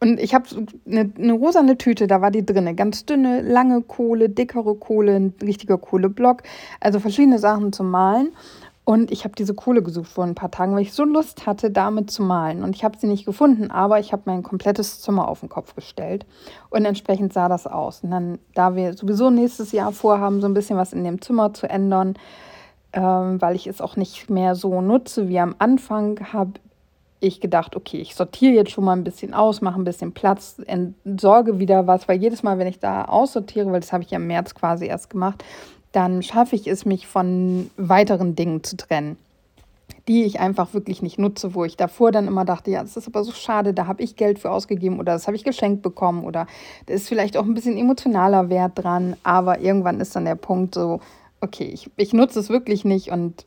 Und 0.00 0.18
ich 0.18 0.34
habe 0.34 0.46
eine, 0.86 1.12
eine 1.16 1.32
rosane 1.34 1.76
Tüte, 1.76 2.06
da 2.06 2.22
war 2.22 2.30
die 2.30 2.44
drin. 2.44 2.74
Ganz 2.74 3.04
dünne, 3.04 3.42
lange 3.42 3.82
Kohle, 3.82 4.30
dickere 4.30 4.74
Kohle, 4.74 5.14
ein 5.14 5.34
richtiger 5.42 5.76
Kohleblock. 5.76 6.42
Also 6.80 6.98
verschiedene 6.98 7.38
Sachen 7.38 7.72
zum 7.72 7.90
Malen. 7.90 8.32
Und 8.84 9.12
ich 9.12 9.22
habe 9.24 9.34
diese 9.36 9.54
Kohle 9.54 9.82
gesucht 9.82 10.08
vor 10.08 10.24
ein 10.24 10.34
paar 10.34 10.50
Tagen, 10.50 10.74
weil 10.74 10.82
ich 10.82 10.92
so 10.92 11.04
Lust 11.04 11.46
hatte, 11.46 11.70
damit 11.70 12.10
zu 12.10 12.22
malen. 12.22 12.64
Und 12.64 12.74
ich 12.74 12.82
habe 12.82 12.98
sie 12.98 13.06
nicht 13.06 13.24
gefunden, 13.24 13.70
aber 13.70 14.00
ich 14.00 14.12
habe 14.12 14.22
mein 14.24 14.42
komplettes 14.42 15.00
Zimmer 15.00 15.28
auf 15.28 15.40
den 15.40 15.48
Kopf 15.48 15.76
gestellt. 15.76 16.26
Und 16.68 16.84
entsprechend 16.84 17.32
sah 17.32 17.48
das 17.48 17.68
aus. 17.68 18.02
Und 18.02 18.10
dann, 18.10 18.38
da 18.54 18.74
wir 18.74 18.94
sowieso 18.94 19.30
nächstes 19.30 19.70
Jahr 19.70 19.92
vorhaben, 19.92 20.40
so 20.40 20.48
ein 20.48 20.54
bisschen 20.54 20.76
was 20.76 20.92
in 20.92 21.04
dem 21.04 21.22
Zimmer 21.22 21.54
zu 21.54 21.70
ändern, 21.70 22.14
ähm, 22.92 23.40
weil 23.40 23.54
ich 23.54 23.68
es 23.68 23.80
auch 23.80 23.94
nicht 23.94 24.28
mehr 24.28 24.56
so 24.56 24.80
nutze 24.80 25.28
wie 25.28 25.38
am 25.38 25.54
Anfang, 25.60 26.32
habe 26.32 26.54
ich 27.20 27.40
gedacht, 27.40 27.76
okay, 27.76 27.98
ich 27.98 28.16
sortiere 28.16 28.52
jetzt 28.52 28.72
schon 28.72 28.84
mal 28.84 28.96
ein 28.96 29.04
bisschen 29.04 29.32
aus, 29.32 29.60
mache 29.60 29.80
ein 29.80 29.84
bisschen 29.84 30.12
Platz, 30.12 30.60
entsorge 30.66 31.60
wieder 31.60 31.86
was, 31.86 32.08
weil 32.08 32.20
jedes 32.20 32.42
Mal, 32.42 32.58
wenn 32.58 32.66
ich 32.66 32.80
da 32.80 33.04
aussortiere, 33.04 33.70
weil 33.70 33.80
das 33.80 33.92
habe 33.92 34.02
ich 34.02 34.10
ja 34.10 34.18
im 34.18 34.26
März 34.26 34.56
quasi 34.56 34.86
erst 34.86 35.08
gemacht, 35.08 35.44
dann 35.92 36.22
schaffe 36.22 36.56
ich 36.56 36.66
es, 36.66 36.84
mich 36.84 37.06
von 37.06 37.70
weiteren 37.76 38.34
Dingen 38.34 38.64
zu 38.64 38.76
trennen, 38.76 39.16
die 40.08 40.24
ich 40.24 40.40
einfach 40.40 40.74
wirklich 40.74 41.02
nicht 41.02 41.18
nutze, 41.18 41.54
wo 41.54 41.64
ich 41.64 41.76
davor 41.76 42.10
dann 42.10 42.26
immer 42.26 42.44
dachte, 42.44 42.70
ja, 42.70 42.82
das 42.82 42.96
ist 42.96 43.06
aber 43.06 43.22
so 43.22 43.32
schade, 43.32 43.74
da 43.74 43.86
habe 43.86 44.02
ich 44.02 44.16
Geld 44.16 44.38
für 44.38 44.50
ausgegeben 44.50 44.98
oder 44.98 45.12
das 45.12 45.26
habe 45.26 45.36
ich 45.36 45.44
geschenkt 45.44 45.82
bekommen 45.82 46.24
oder 46.24 46.46
da 46.86 46.94
ist 46.94 47.08
vielleicht 47.08 47.36
auch 47.36 47.44
ein 47.44 47.54
bisschen 47.54 47.76
emotionaler 47.76 48.48
Wert 48.48 48.72
dran, 48.74 49.16
aber 49.22 49.60
irgendwann 49.60 50.00
ist 50.00 50.16
dann 50.16 50.24
der 50.24 50.34
Punkt 50.34 50.74
so, 50.74 51.00
okay, 51.40 51.64
ich, 51.64 51.90
ich 51.96 52.12
nutze 52.12 52.40
es 52.40 52.48
wirklich 52.48 52.84
nicht 52.84 53.10
und 53.10 53.44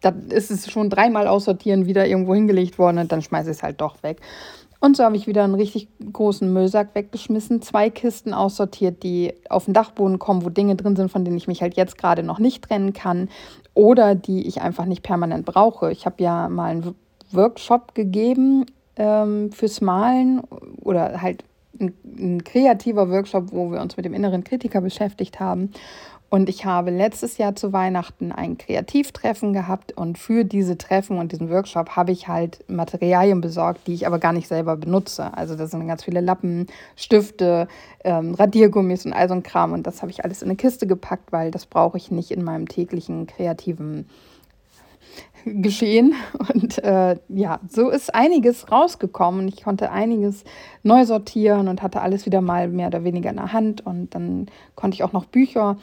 dann 0.00 0.28
ist 0.30 0.50
es 0.50 0.70
schon 0.70 0.90
dreimal 0.90 1.26
aussortieren 1.26 1.86
wieder 1.86 2.06
irgendwo 2.06 2.34
hingelegt 2.34 2.78
worden 2.78 2.98
und 2.98 3.12
dann 3.12 3.22
schmeiße 3.22 3.50
ich 3.50 3.58
es 3.58 3.62
halt 3.62 3.80
doch 3.80 4.02
weg. 4.02 4.18
Und 4.86 4.96
so 4.96 5.02
habe 5.02 5.16
ich 5.16 5.26
wieder 5.26 5.42
einen 5.42 5.56
richtig 5.56 5.88
großen 6.12 6.52
Müllsack 6.52 6.94
weggeschmissen, 6.94 7.60
zwei 7.60 7.90
Kisten 7.90 8.32
aussortiert, 8.32 9.02
die 9.02 9.34
auf 9.50 9.64
den 9.64 9.74
Dachboden 9.74 10.20
kommen, 10.20 10.44
wo 10.44 10.48
Dinge 10.48 10.76
drin 10.76 10.94
sind, 10.94 11.10
von 11.10 11.24
denen 11.24 11.36
ich 11.36 11.48
mich 11.48 11.60
halt 11.60 11.76
jetzt 11.76 11.98
gerade 11.98 12.22
noch 12.22 12.38
nicht 12.38 12.62
trennen 12.62 12.92
kann 12.92 13.28
oder 13.74 14.14
die 14.14 14.46
ich 14.46 14.62
einfach 14.62 14.84
nicht 14.84 15.02
permanent 15.02 15.44
brauche. 15.44 15.90
Ich 15.90 16.06
habe 16.06 16.22
ja 16.22 16.48
mal 16.48 16.70
einen 16.70 16.94
Workshop 17.32 17.96
gegeben 17.96 18.66
ähm, 18.94 19.50
fürs 19.50 19.80
Malen 19.80 20.42
oder 20.80 21.20
halt 21.20 21.42
ein, 21.80 21.92
ein 22.04 22.44
kreativer 22.44 23.10
Workshop, 23.10 23.50
wo 23.50 23.72
wir 23.72 23.80
uns 23.80 23.96
mit 23.96 24.06
dem 24.06 24.14
inneren 24.14 24.44
Kritiker 24.44 24.82
beschäftigt 24.82 25.40
haben. 25.40 25.72
Und 26.28 26.48
ich 26.48 26.64
habe 26.64 26.90
letztes 26.90 27.38
Jahr 27.38 27.54
zu 27.54 27.72
Weihnachten 27.72 28.32
ein 28.32 28.58
Kreativtreffen 28.58 29.52
gehabt 29.52 29.92
und 29.92 30.18
für 30.18 30.44
diese 30.44 30.76
Treffen 30.76 31.18
und 31.18 31.30
diesen 31.30 31.50
Workshop 31.50 31.90
habe 31.90 32.10
ich 32.10 32.26
halt 32.26 32.64
Materialien 32.68 33.40
besorgt, 33.40 33.86
die 33.86 33.94
ich 33.94 34.08
aber 34.08 34.18
gar 34.18 34.32
nicht 34.32 34.48
selber 34.48 34.76
benutze. 34.76 35.32
Also 35.36 35.54
da 35.54 35.68
sind 35.68 35.86
ganz 35.86 36.02
viele 36.02 36.20
Lappen, 36.20 36.66
Stifte, 36.96 37.68
ähm, 38.02 38.34
Radiergummis 38.34 39.06
und 39.06 39.12
all 39.12 39.28
so 39.28 39.34
ein 39.34 39.44
Kram 39.44 39.72
und 39.72 39.86
das 39.86 40.02
habe 40.02 40.10
ich 40.10 40.24
alles 40.24 40.42
in 40.42 40.48
eine 40.48 40.56
Kiste 40.56 40.88
gepackt, 40.88 41.30
weil 41.30 41.52
das 41.52 41.66
brauche 41.66 41.96
ich 41.96 42.10
nicht 42.10 42.32
in 42.32 42.42
meinem 42.42 42.66
täglichen 42.66 43.28
kreativen 43.28 44.06
geschehen. 45.44 46.14
Und 46.52 46.82
äh, 46.82 47.16
ja, 47.28 47.60
so 47.68 47.88
ist 47.88 48.14
einiges 48.14 48.70
rausgekommen. 48.70 49.48
Ich 49.48 49.62
konnte 49.62 49.90
einiges 49.90 50.44
neu 50.82 51.04
sortieren 51.04 51.68
und 51.68 51.82
hatte 51.82 52.00
alles 52.02 52.26
wieder 52.26 52.40
mal 52.40 52.68
mehr 52.68 52.88
oder 52.88 53.04
weniger 53.04 53.30
in 53.30 53.36
der 53.36 53.52
Hand. 53.52 53.86
Und 53.86 54.14
dann 54.14 54.46
konnte 54.74 54.96
ich 54.96 55.04
auch 55.04 55.12
noch 55.12 55.24
Bücher 55.24 55.76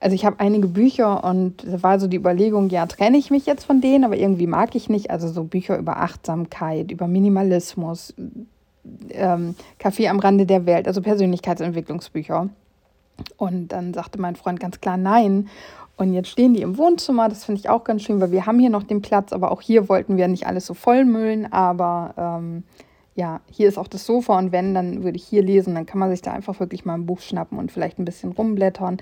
also 0.00 0.14
ich 0.14 0.24
habe 0.24 0.40
einige 0.40 0.66
Bücher 0.66 1.22
und 1.24 1.62
da 1.66 1.82
war 1.82 2.00
so 2.00 2.06
die 2.06 2.16
Überlegung, 2.16 2.70
ja, 2.70 2.86
trenne 2.86 3.18
ich 3.18 3.30
mich 3.30 3.44
jetzt 3.44 3.64
von 3.64 3.82
denen, 3.82 4.04
aber 4.04 4.16
irgendwie 4.16 4.46
mag 4.46 4.74
ich 4.74 4.88
nicht. 4.88 5.10
Also 5.10 5.28
so 5.28 5.44
Bücher 5.44 5.76
über 5.78 5.98
Achtsamkeit, 5.98 6.90
über 6.90 7.06
Minimalismus, 7.06 8.14
ähm, 9.10 9.54
Kaffee 9.78 10.08
am 10.08 10.18
Rande 10.18 10.46
der 10.46 10.64
Welt, 10.64 10.88
also 10.88 11.02
Persönlichkeitsentwicklungsbücher. 11.02 12.48
Und 13.36 13.68
dann 13.68 13.92
sagte 13.92 14.18
mein 14.18 14.36
Freund 14.36 14.58
ganz 14.58 14.80
klar 14.80 14.96
nein. 14.96 15.48
Und 15.98 16.14
jetzt 16.14 16.30
stehen 16.30 16.54
die 16.54 16.62
im 16.62 16.78
Wohnzimmer, 16.78 17.28
das 17.28 17.44
finde 17.44 17.60
ich 17.60 17.68
auch 17.68 17.84
ganz 17.84 18.02
schön, 18.02 18.22
weil 18.22 18.32
wir 18.32 18.46
haben 18.46 18.58
hier 18.58 18.70
noch 18.70 18.84
den 18.84 19.02
Platz, 19.02 19.34
aber 19.34 19.52
auch 19.52 19.60
hier 19.60 19.90
wollten 19.90 20.16
wir 20.16 20.28
nicht 20.28 20.46
alles 20.46 20.64
so 20.64 20.72
vollmüllen, 20.72 21.52
aber 21.52 22.14
ähm, 22.16 22.62
ja, 23.14 23.40
hier 23.50 23.68
ist 23.68 23.76
auch 23.76 23.88
das 23.88 24.06
Sofa 24.06 24.38
und 24.38 24.52
wenn, 24.52 24.72
dann 24.72 25.02
würde 25.02 25.16
ich 25.16 25.24
hier 25.24 25.42
lesen, 25.42 25.74
dann 25.74 25.84
kann 25.84 25.98
man 25.98 26.10
sich 26.10 26.22
da 26.22 26.32
einfach 26.32 26.60
wirklich 26.60 26.84
mal 26.84 26.94
ein 26.94 27.06
Buch 27.06 27.20
schnappen 27.20 27.58
und 27.58 27.72
vielleicht 27.72 27.98
ein 27.98 28.04
bisschen 28.04 28.32
rumblättern. 28.32 28.98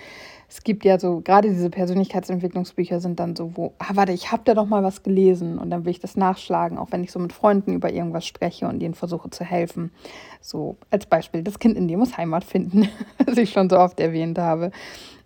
Es 0.48 0.64
gibt 0.64 0.84
ja 0.86 0.98
so, 0.98 1.20
gerade 1.20 1.50
diese 1.50 1.68
Persönlichkeitsentwicklungsbücher 1.68 3.00
sind 3.00 3.20
dann 3.20 3.36
so, 3.36 3.54
wo, 3.54 3.74
ah, 3.78 3.90
warte, 3.94 4.12
ich 4.12 4.32
habe 4.32 4.42
da 4.46 4.54
doch 4.54 4.66
mal 4.66 4.82
was 4.82 5.02
gelesen 5.02 5.58
und 5.58 5.68
dann 5.68 5.84
will 5.84 5.90
ich 5.90 6.00
das 6.00 6.16
nachschlagen, 6.16 6.78
auch 6.78 6.90
wenn 6.90 7.04
ich 7.04 7.12
so 7.12 7.18
mit 7.18 7.34
Freunden 7.34 7.74
über 7.74 7.92
irgendwas 7.92 8.26
spreche 8.26 8.66
und 8.66 8.82
ihnen 8.82 8.94
versuche 8.94 9.28
zu 9.28 9.44
helfen. 9.44 9.92
So 10.40 10.78
als 10.90 11.04
Beispiel, 11.04 11.42
das 11.42 11.58
Kind 11.58 11.76
in 11.76 11.86
dir 11.86 11.98
muss 11.98 12.16
Heimat 12.16 12.44
finden, 12.44 12.88
was 13.26 13.36
ich 13.36 13.50
schon 13.50 13.68
so 13.68 13.78
oft 13.78 14.00
erwähnt 14.00 14.38
habe. 14.38 14.70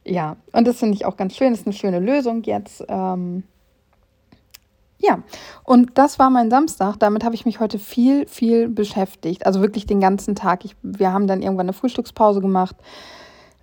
Ja, 0.05 0.37
und 0.53 0.67
das 0.67 0.81
finde 0.81 0.95
ich 0.95 1.07
auch 1.07 1.17
ganz 1.17 1.37
schön, 1.37 1.51
das 1.51 1.61
ist 1.61 1.67
eine 1.67 1.75
schöne 1.75 2.01
Lösung 2.01 2.43
jetzt. 2.43 2.85
Ähm, 2.89 3.45
ja, 5.03 5.19
und 5.65 5.99
das 5.99 6.19
war 6.21 6.31
mein 6.31 6.49
Samstag. 6.49 6.97
Damit 6.99 7.25
habe 7.25 7.35
ich 7.35 7.45
mich 7.45 7.59
heute 7.59 7.79
viel, 7.81 8.27
viel 8.29 8.69
beschäftigt. 8.69 9.45
Also 9.47 9.61
wirklich 9.61 9.85
den 9.85 10.01
ganzen 10.01 10.37
Tag. 10.37 10.65
Ich, 10.65 10.77
wir 10.83 11.13
haben 11.13 11.27
dann 11.27 11.43
irgendwann 11.43 11.67
eine 11.67 11.73
Frühstückspause 11.73 12.41
gemacht. 12.41 12.77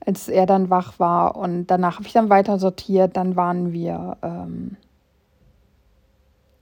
als 0.06 0.28
er 0.28 0.46
dann 0.46 0.70
wach 0.70 1.00
war. 1.00 1.36
Und 1.36 1.68
danach 1.68 1.96
habe 1.98 2.08
ich 2.08 2.14
dann 2.14 2.30
weiter 2.30 2.60
sortiert. 2.60 3.16
Dann 3.16 3.36
waren 3.36 3.72
wir, 3.72 4.18
ähm, 4.22 4.78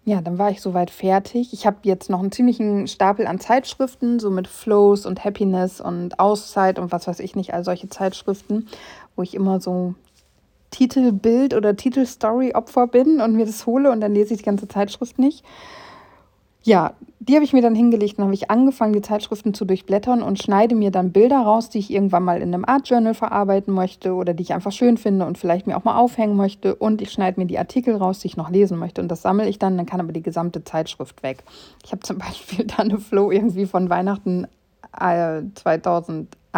ja, 0.05 0.21
dann 0.21 0.37
war 0.37 0.51
ich 0.51 0.61
soweit 0.61 0.89
fertig. 0.91 1.53
Ich 1.53 1.65
habe 1.65 1.77
jetzt 1.83 2.09
noch 2.09 2.19
einen 2.19 2.31
ziemlichen 2.31 2.87
Stapel 2.87 3.27
an 3.27 3.39
Zeitschriften, 3.39 4.19
so 4.19 4.29
mit 4.29 4.47
Flows 4.47 5.05
und 5.05 5.23
Happiness 5.25 5.81
und 5.81 6.19
Auszeit 6.19 6.79
und 6.79 6.91
was 6.91 7.07
weiß 7.07 7.19
ich 7.19 7.35
nicht, 7.35 7.53
all 7.53 7.63
solche 7.63 7.89
Zeitschriften, 7.89 8.67
wo 9.15 9.23
ich 9.23 9.33
immer 9.33 9.59
so 9.59 9.95
Titelbild 10.71 11.53
oder 11.53 11.75
Titelstory-Opfer 11.75 12.87
bin 12.87 13.21
und 13.21 13.35
mir 13.35 13.45
das 13.45 13.65
hole 13.65 13.91
und 13.91 14.01
dann 14.01 14.13
lese 14.13 14.33
ich 14.33 14.39
die 14.39 14.45
ganze 14.45 14.67
Zeitschrift 14.67 15.19
nicht. 15.19 15.43
Ja, 16.63 16.95
die 17.19 17.35
habe 17.35 17.45
ich 17.45 17.53
mir 17.53 17.61
dann 17.61 17.75
hingelegt 17.75 18.17
und 18.17 18.25
habe 18.25 18.33
ich 18.33 18.51
angefangen, 18.51 18.93
die 18.93 19.01
Zeitschriften 19.01 19.53
zu 19.53 19.63
durchblättern 19.63 20.21
und 20.21 20.37
schneide 20.41 20.75
mir 20.75 20.91
dann 20.91 21.11
Bilder 21.11 21.39
raus, 21.39 21.69
die 21.69 21.79
ich 21.79 21.91
irgendwann 21.91 22.23
mal 22.23 22.41
in 22.41 22.53
einem 22.53 22.65
Art 22.65 22.89
Journal 22.89 23.13
verarbeiten 23.13 23.73
möchte 23.73 24.13
oder 24.13 24.33
die 24.33 24.43
ich 24.43 24.53
einfach 24.53 24.71
schön 24.73 24.97
finde 24.97 25.25
und 25.25 25.37
vielleicht 25.37 25.65
mir 25.65 25.77
auch 25.77 25.85
mal 25.85 25.97
aufhängen 25.97 26.35
möchte. 26.35 26.75
Und 26.75 27.01
ich 27.01 27.11
schneide 27.11 27.39
mir 27.39 27.45
die 27.45 27.57
Artikel 27.57 27.95
raus, 27.95 28.19
die 28.19 28.27
ich 28.27 28.37
noch 28.37 28.49
lesen 28.49 28.77
möchte. 28.79 29.01
Und 29.01 29.07
das 29.07 29.21
sammle 29.21 29.47
ich 29.47 29.59
dann, 29.59 29.77
dann 29.77 29.85
kann 29.85 30.01
aber 30.01 30.11
die 30.11 30.21
gesamte 30.21 30.63
Zeitschrift 30.63 31.23
weg. 31.23 31.43
Ich 31.85 31.91
habe 31.91 32.01
zum 32.01 32.17
Beispiel 32.19 32.65
dann 32.65 32.89
eine 32.89 32.99
Flow 32.99 33.31
irgendwie 33.31 33.65
von 33.65 33.89
Weihnachten 33.89 34.47
äh, 34.99 35.43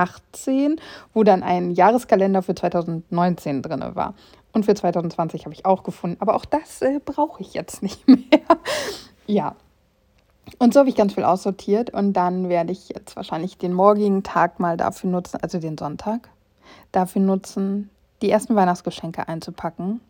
2018, 0.06 0.80
wo 1.14 1.24
dann 1.24 1.44
ein 1.44 1.72
Jahreskalender 1.72 2.42
für 2.42 2.56
2019 2.56 3.62
drin 3.62 3.84
war. 3.94 4.14
Und 4.52 4.66
für 4.66 4.74
2020 4.74 5.46
habe 5.46 5.54
ich 5.54 5.66
auch 5.66 5.84
gefunden. 5.84 6.18
Aber 6.20 6.36
auch 6.36 6.46
das 6.46 6.82
äh, 6.82 7.00
brauche 7.04 7.42
ich 7.42 7.54
jetzt 7.54 7.84
nicht 7.84 8.08
mehr. 8.08 8.20
ja, 9.28 9.56
und 10.58 10.74
so 10.74 10.80
habe 10.80 10.90
ich 10.90 10.96
ganz 10.96 11.14
viel 11.14 11.24
aussortiert 11.24 11.92
und 11.92 12.14
dann 12.14 12.50
werde 12.50 12.72
ich 12.72 12.90
jetzt 12.90 13.16
wahrscheinlich 13.16 13.58
den 13.58 13.74
morgigen 13.74 14.24
Tag 14.24 14.60
mal 14.60 14.78
dafür 14.78 15.10
nutzen, 15.10 15.38
also 15.42 15.60
den 15.60 15.78
Sonntag, 15.78 16.30
dafür 16.92 17.22
nutzen, 17.22 17.90
die 18.22 18.32
ersten 18.32 18.56
Weihnachtsgeschenke 18.56 19.28
einzupacken. 19.28 20.02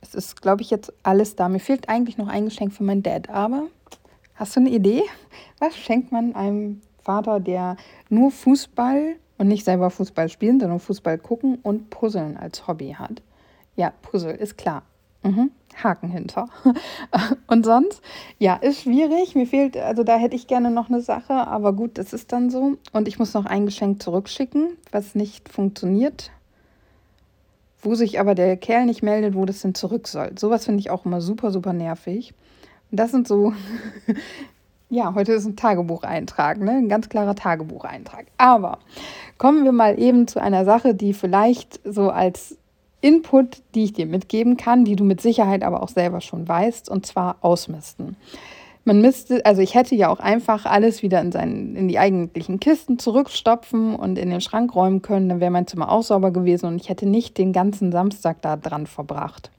Es 0.00 0.14
ist, 0.14 0.40
glaube 0.40 0.62
ich, 0.62 0.70
jetzt 0.70 0.92
alles 1.02 1.34
da. 1.34 1.48
Mir 1.48 1.58
fehlt 1.58 1.88
eigentlich 1.88 2.16
noch 2.16 2.28
ein 2.28 2.44
Geschenk 2.44 2.72
für 2.72 2.84
meinen 2.84 3.02
Dad, 3.02 3.28
aber 3.28 3.64
hast 4.36 4.54
du 4.54 4.60
eine 4.60 4.70
Idee? 4.70 5.02
Was 5.58 5.76
schenkt 5.76 6.12
man 6.12 6.36
einem 6.36 6.80
Vater, 7.02 7.40
der 7.40 7.76
nur 8.08 8.30
Fußball 8.30 9.16
und 9.38 9.48
nicht 9.48 9.64
selber 9.64 9.90
Fußball 9.90 10.28
spielen, 10.28 10.60
sondern 10.60 10.80
Fußball 10.80 11.18
gucken 11.18 11.58
und 11.62 11.90
Puzzeln 11.90 12.36
als 12.36 12.66
Hobby 12.66 12.96
hat? 12.98 13.22
Ja, 13.76 13.92
Puzzle 14.02 14.34
ist 14.34 14.58
klar. 14.58 14.82
Mhm. 15.22 15.50
Haken 15.82 16.08
hinter. 16.08 16.48
Und 17.46 17.64
sonst, 17.64 18.02
ja, 18.38 18.56
ist 18.56 18.82
schwierig. 18.82 19.34
Mir 19.34 19.46
fehlt, 19.46 19.76
also 19.76 20.02
da 20.02 20.16
hätte 20.16 20.36
ich 20.36 20.46
gerne 20.46 20.70
noch 20.70 20.88
eine 20.88 21.00
Sache, 21.00 21.34
aber 21.34 21.72
gut, 21.72 21.98
das 21.98 22.12
ist 22.12 22.32
dann 22.32 22.50
so. 22.50 22.76
Und 22.92 23.08
ich 23.08 23.18
muss 23.18 23.34
noch 23.34 23.46
ein 23.46 23.66
Geschenk 23.66 24.02
zurückschicken, 24.02 24.76
was 24.90 25.14
nicht 25.14 25.48
funktioniert. 25.48 26.30
Wo 27.80 27.94
sich 27.94 28.18
aber 28.18 28.34
der 28.34 28.56
Kerl 28.56 28.86
nicht 28.86 29.02
meldet, 29.02 29.34
wo 29.34 29.44
das 29.44 29.62
denn 29.62 29.74
zurück 29.74 30.08
soll. 30.08 30.32
Sowas 30.36 30.64
finde 30.64 30.80
ich 30.80 30.90
auch 30.90 31.04
immer 31.04 31.20
super, 31.20 31.52
super 31.52 31.72
nervig. 31.72 32.34
Und 32.90 32.98
das 32.98 33.12
sind 33.12 33.28
so, 33.28 33.52
ja, 34.90 35.14
heute 35.14 35.32
ist 35.32 35.44
ein 35.44 35.56
Tagebucheintrag, 35.56 36.58
ne? 36.60 36.72
Ein 36.72 36.88
ganz 36.88 37.08
klarer 37.08 37.34
Tagebucheintrag. 37.34 38.26
Aber 38.38 38.78
kommen 39.36 39.64
wir 39.64 39.72
mal 39.72 39.98
eben 39.98 40.26
zu 40.26 40.40
einer 40.40 40.64
Sache, 40.64 40.94
die 40.94 41.12
vielleicht 41.12 41.80
so 41.84 42.10
als 42.10 42.56
Input, 43.00 43.62
die 43.74 43.84
ich 43.84 43.92
dir 43.92 44.06
mitgeben 44.06 44.56
kann, 44.56 44.84
die 44.84 44.96
du 44.96 45.04
mit 45.04 45.20
Sicherheit 45.20 45.62
aber 45.62 45.82
auch 45.82 45.88
selber 45.88 46.20
schon 46.20 46.48
weißt, 46.48 46.88
und 46.88 47.06
zwar 47.06 47.36
ausmisten. 47.42 48.16
Man 48.84 49.02
müsste, 49.02 49.44
also 49.44 49.60
ich 49.60 49.74
hätte 49.74 49.94
ja 49.94 50.08
auch 50.08 50.18
einfach 50.18 50.64
alles 50.64 51.02
wieder 51.02 51.20
in, 51.20 51.30
seinen, 51.30 51.76
in 51.76 51.88
die 51.88 51.98
eigentlichen 51.98 52.58
Kisten 52.58 52.98
zurückstopfen 52.98 53.94
und 53.94 54.18
in 54.18 54.30
den 54.30 54.40
Schrank 54.40 54.74
räumen 54.74 55.02
können, 55.02 55.28
dann 55.28 55.40
wäre 55.40 55.50
mein 55.50 55.66
Zimmer 55.66 55.92
auch 55.92 56.02
sauber 56.02 56.30
gewesen 56.30 56.66
und 56.66 56.80
ich 56.80 56.88
hätte 56.88 57.06
nicht 57.06 57.36
den 57.36 57.52
ganzen 57.52 57.92
Samstag 57.92 58.40
da 58.40 58.56
dran 58.56 58.86
verbracht. 58.86 59.50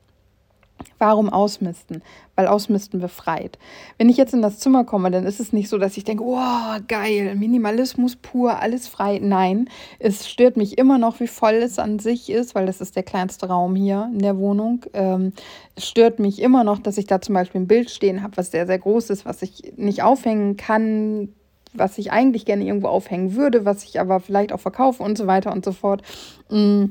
Warum 0.97 1.29
ausmisten? 1.29 2.01
Weil 2.35 2.47
Ausmisten 2.47 2.99
befreit. 2.99 3.57
Wenn 3.97 4.09
ich 4.09 4.17
jetzt 4.17 4.33
in 4.33 4.41
das 4.41 4.59
Zimmer 4.59 4.83
komme, 4.83 5.11
dann 5.11 5.25
ist 5.25 5.39
es 5.39 5.53
nicht 5.53 5.69
so, 5.69 5.77
dass 5.77 5.97
ich 5.97 6.03
denke, 6.03 6.23
wow, 6.23 6.79
geil, 6.87 7.35
Minimalismus 7.35 8.15
pur, 8.15 8.59
alles 8.59 8.87
frei. 8.87 9.19
Nein, 9.21 9.69
es 9.99 10.29
stört 10.29 10.57
mich 10.57 10.77
immer 10.77 10.97
noch, 10.97 11.19
wie 11.19 11.27
voll 11.27 11.55
es 11.55 11.79
an 11.79 11.99
sich 11.99 12.29
ist, 12.29 12.55
weil 12.55 12.65
das 12.65 12.81
ist 12.81 12.95
der 12.95 13.03
kleinste 13.03 13.47
Raum 13.47 13.75
hier 13.75 14.09
in 14.13 14.19
der 14.19 14.37
Wohnung. 14.37 14.85
Ähm, 14.93 15.33
es 15.75 15.87
stört 15.87 16.19
mich 16.19 16.41
immer 16.41 16.63
noch, 16.63 16.79
dass 16.79 16.97
ich 16.97 17.07
da 17.07 17.21
zum 17.21 17.35
Beispiel 17.35 17.61
ein 17.61 17.67
Bild 17.67 17.89
stehen 17.89 18.23
habe, 18.23 18.37
was 18.37 18.51
sehr, 18.51 18.67
sehr 18.67 18.79
groß 18.79 19.09
ist, 19.09 19.25
was 19.25 19.41
ich 19.41 19.73
nicht 19.77 20.03
aufhängen 20.03 20.57
kann, 20.57 21.29
was 21.73 21.97
ich 21.97 22.11
eigentlich 22.11 22.45
gerne 22.45 22.65
irgendwo 22.65 22.87
aufhängen 22.87 23.35
würde, 23.35 23.65
was 23.65 23.83
ich 23.83 23.99
aber 23.99 24.19
vielleicht 24.19 24.51
auch 24.51 24.59
verkaufe 24.59 25.03
und 25.03 25.17
so 25.17 25.27
weiter 25.27 25.51
und 25.51 25.63
so 25.63 25.71
fort. 25.71 26.01
Mm. 26.49 26.85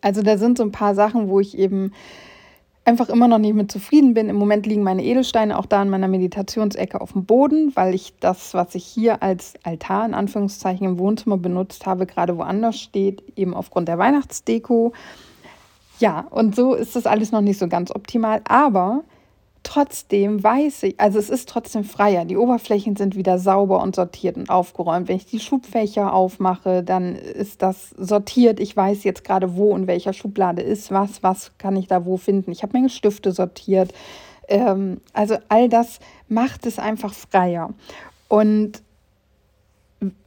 Also 0.00 0.22
da 0.22 0.38
sind 0.38 0.58
so 0.58 0.64
ein 0.64 0.72
paar 0.72 0.94
Sachen, 0.94 1.28
wo 1.28 1.40
ich 1.40 1.58
eben 1.58 1.92
einfach 2.84 3.08
immer 3.08 3.28
noch 3.28 3.38
nicht 3.38 3.54
mit 3.54 3.70
zufrieden 3.70 4.14
bin. 4.14 4.28
Im 4.28 4.36
Moment 4.36 4.66
liegen 4.66 4.82
meine 4.82 5.04
Edelsteine 5.04 5.58
auch 5.58 5.66
da 5.66 5.82
in 5.82 5.90
meiner 5.90 6.08
Meditationsecke 6.08 7.00
auf 7.00 7.12
dem 7.12 7.24
Boden, 7.24 7.72
weil 7.74 7.94
ich 7.94 8.14
das, 8.18 8.54
was 8.54 8.74
ich 8.74 8.84
hier 8.84 9.22
als 9.22 9.54
Altar 9.62 10.04
in 10.04 10.14
Anführungszeichen 10.14 10.86
im 10.86 10.98
Wohnzimmer 10.98 11.38
benutzt 11.38 11.86
habe, 11.86 12.06
gerade 12.06 12.36
woanders 12.36 12.78
steht, 12.80 13.22
eben 13.36 13.54
aufgrund 13.54 13.88
der 13.88 13.98
Weihnachtsdeko. 13.98 14.92
Ja, 16.00 16.26
und 16.30 16.56
so 16.56 16.74
ist 16.74 16.96
das 16.96 17.06
alles 17.06 17.30
noch 17.30 17.40
nicht 17.40 17.58
so 17.58 17.68
ganz 17.68 17.94
optimal, 17.94 18.40
aber 18.48 19.04
trotzdem 19.62 20.42
weiß 20.42 20.84
ich, 20.84 21.00
also 21.00 21.18
es 21.18 21.30
ist 21.30 21.48
trotzdem 21.48 21.84
freier. 21.84 22.24
Die 22.24 22.36
Oberflächen 22.36 22.96
sind 22.96 23.16
wieder 23.16 23.38
sauber 23.38 23.82
und 23.82 23.94
sortiert 23.94 24.36
und 24.36 24.50
aufgeräumt. 24.50 25.08
Wenn 25.08 25.16
ich 25.16 25.26
die 25.26 25.40
Schubfächer 25.40 26.12
aufmache, 26.12 26.82
dann 26.82 27.14
ist 27.14 27.62
das 27.62 27.90
sortiert. 27.90 28.60
Ich 28.60 28.76
weiß 28.76 29.04
jetzt 29.04 29.24
gerade, 29.24 29.56
wo 29.56 29.72
und 29.72 29.86
welcher 29.86 30.12
Schublade 30.12 30.62
ist 30.62 30.90
was, 30.90 31.22
was 31.22 31.52
kann 31.58 31.76
ich 31.76 31.86
da 31.86 32.04
wo 32.04 32.16
finden. 32.16 32.52
Ich 32.52 32.62
habe 32.62 32.72
meine 32.74 32.90
Stifte 32.90 33.32
sortiert. 33.32 33.92
Ähm, 34.48 35.00
also 35.12 35.36
all 35.48 35.68
das 35.68 36.00
macht 36.28 36.66
es 36.66 36.78
einfach 36.78 37.14
freier. 37.14 37.70
Und 38.28 38.82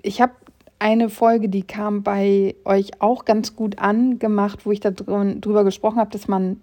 ich 0.01 0.21
habe 0.21 0.33
eine 0.79 1.09
Folge, 1.09 1.49
die 1.49 1.63
kam 1.63 2.03
bei 2.03 2.55
euch 2.65 3.01
auch 3.01 3.25
ganz 3.25 3.55
gut 3.55 3.79
angemacht, 3.79 4.65
wo 4.65 4.71
ich 4.71 4.79
darüber 4.79 5.63
gesprochen 5.63 5.99
habe, 5.99 6.11
dass 6.11 6.27
man 6.27 6.61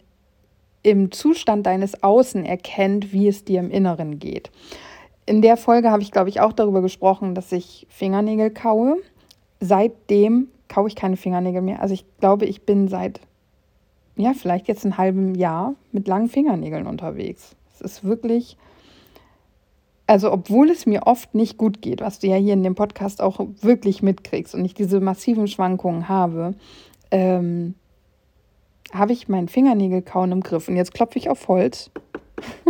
im 0.83 1.13
Zustand 1.13 1.67
deines 1.67 2.03
Außen 2.03 2.45
erkennt, 2.45 3.13
wie 3.13 3.29
es 3.29 3.45
dir 3.45 3.61
im 3.61 3.71
Inneren 3.71 4.19
geht. 4.19 4.51
In 5.27 5.43
der 5.43 5.57
Folge 5.57 5.91
habe 5.91 6.03
ich, 6.03 6.11
glaube 6.11 6.29
ich, 6.29 6.41
auch 6.41 6.53
darüber 6.53 6.83
gesprochen, 6.83 7.35
dass 7.35 7.53
ich 7.53 7.87
Fingernägel 7.89 8.51
kaue. 8.51 8.97
Seitdem 9.61 10.49
kaue 10.69 10.89
ich 10.89 10.97
keine 10.97 11.17
Fingernägel 11.17 11.63
mehr. 11.63 11.81
Also 11.81 11.95
ich 11.95 12.05
glaube, 12.19 12.47
ich 12.47 12.63
bin 12.63 12.89
seit, 12.89 13.21
ja, 14.17 14.33
vielleicht 14.35 14.67
jetzt 14.67 14.85
ein 14.85 14.99
halbem 14.99 15.35
Jahr 15.35 15.75
mit 15.93 16.09
langen 16.09 16.29
Fingernägeln 16.29 16.87
unterwegs. 16.87 17.55
Es 17.73 17.81
ist 17.81 18.05
wirklich, 18.05 18.57
also 20.09 20.33
obwohl 20.33 20.71
es 20.71 20.87
mir 20.87 21.07
oft 21.07 21.35
nicht 21.35 21.57
gut 21.57 21.83
geht, 21.83 22.01
was 22.01 22.19
du 22.19 22.27
ja 22.27 22.37
hier 22.37 22.55
in 22.55 22.65
dem 22.65 22.75
Podcast 22.75 23.23
auch 23.23 23.39
wirklich 23.61 24.03
mitkriegst 24.03 24.55
und 24.55 24.65
ich 24.65 24.75
diese 24.75 25.01
massiven 25.01 25.47
Schwankungen 25.47 26.09
habe, 26.09 26.55
ähm, 27.13 27.75
habe 28.93 29.13
ich 29.13 29.29
meinen 29.29 29.49
Fingernägelkauen 29.49 30.33
im 30.33 30.43
Griff. 30.43 30.69
Und 30.69 30.77
jetzt 30.77 30.95
klopfe 30.95 31.19
ich 31.19 31.29
auf 31.29 31.49
Holz, 31.49 31.91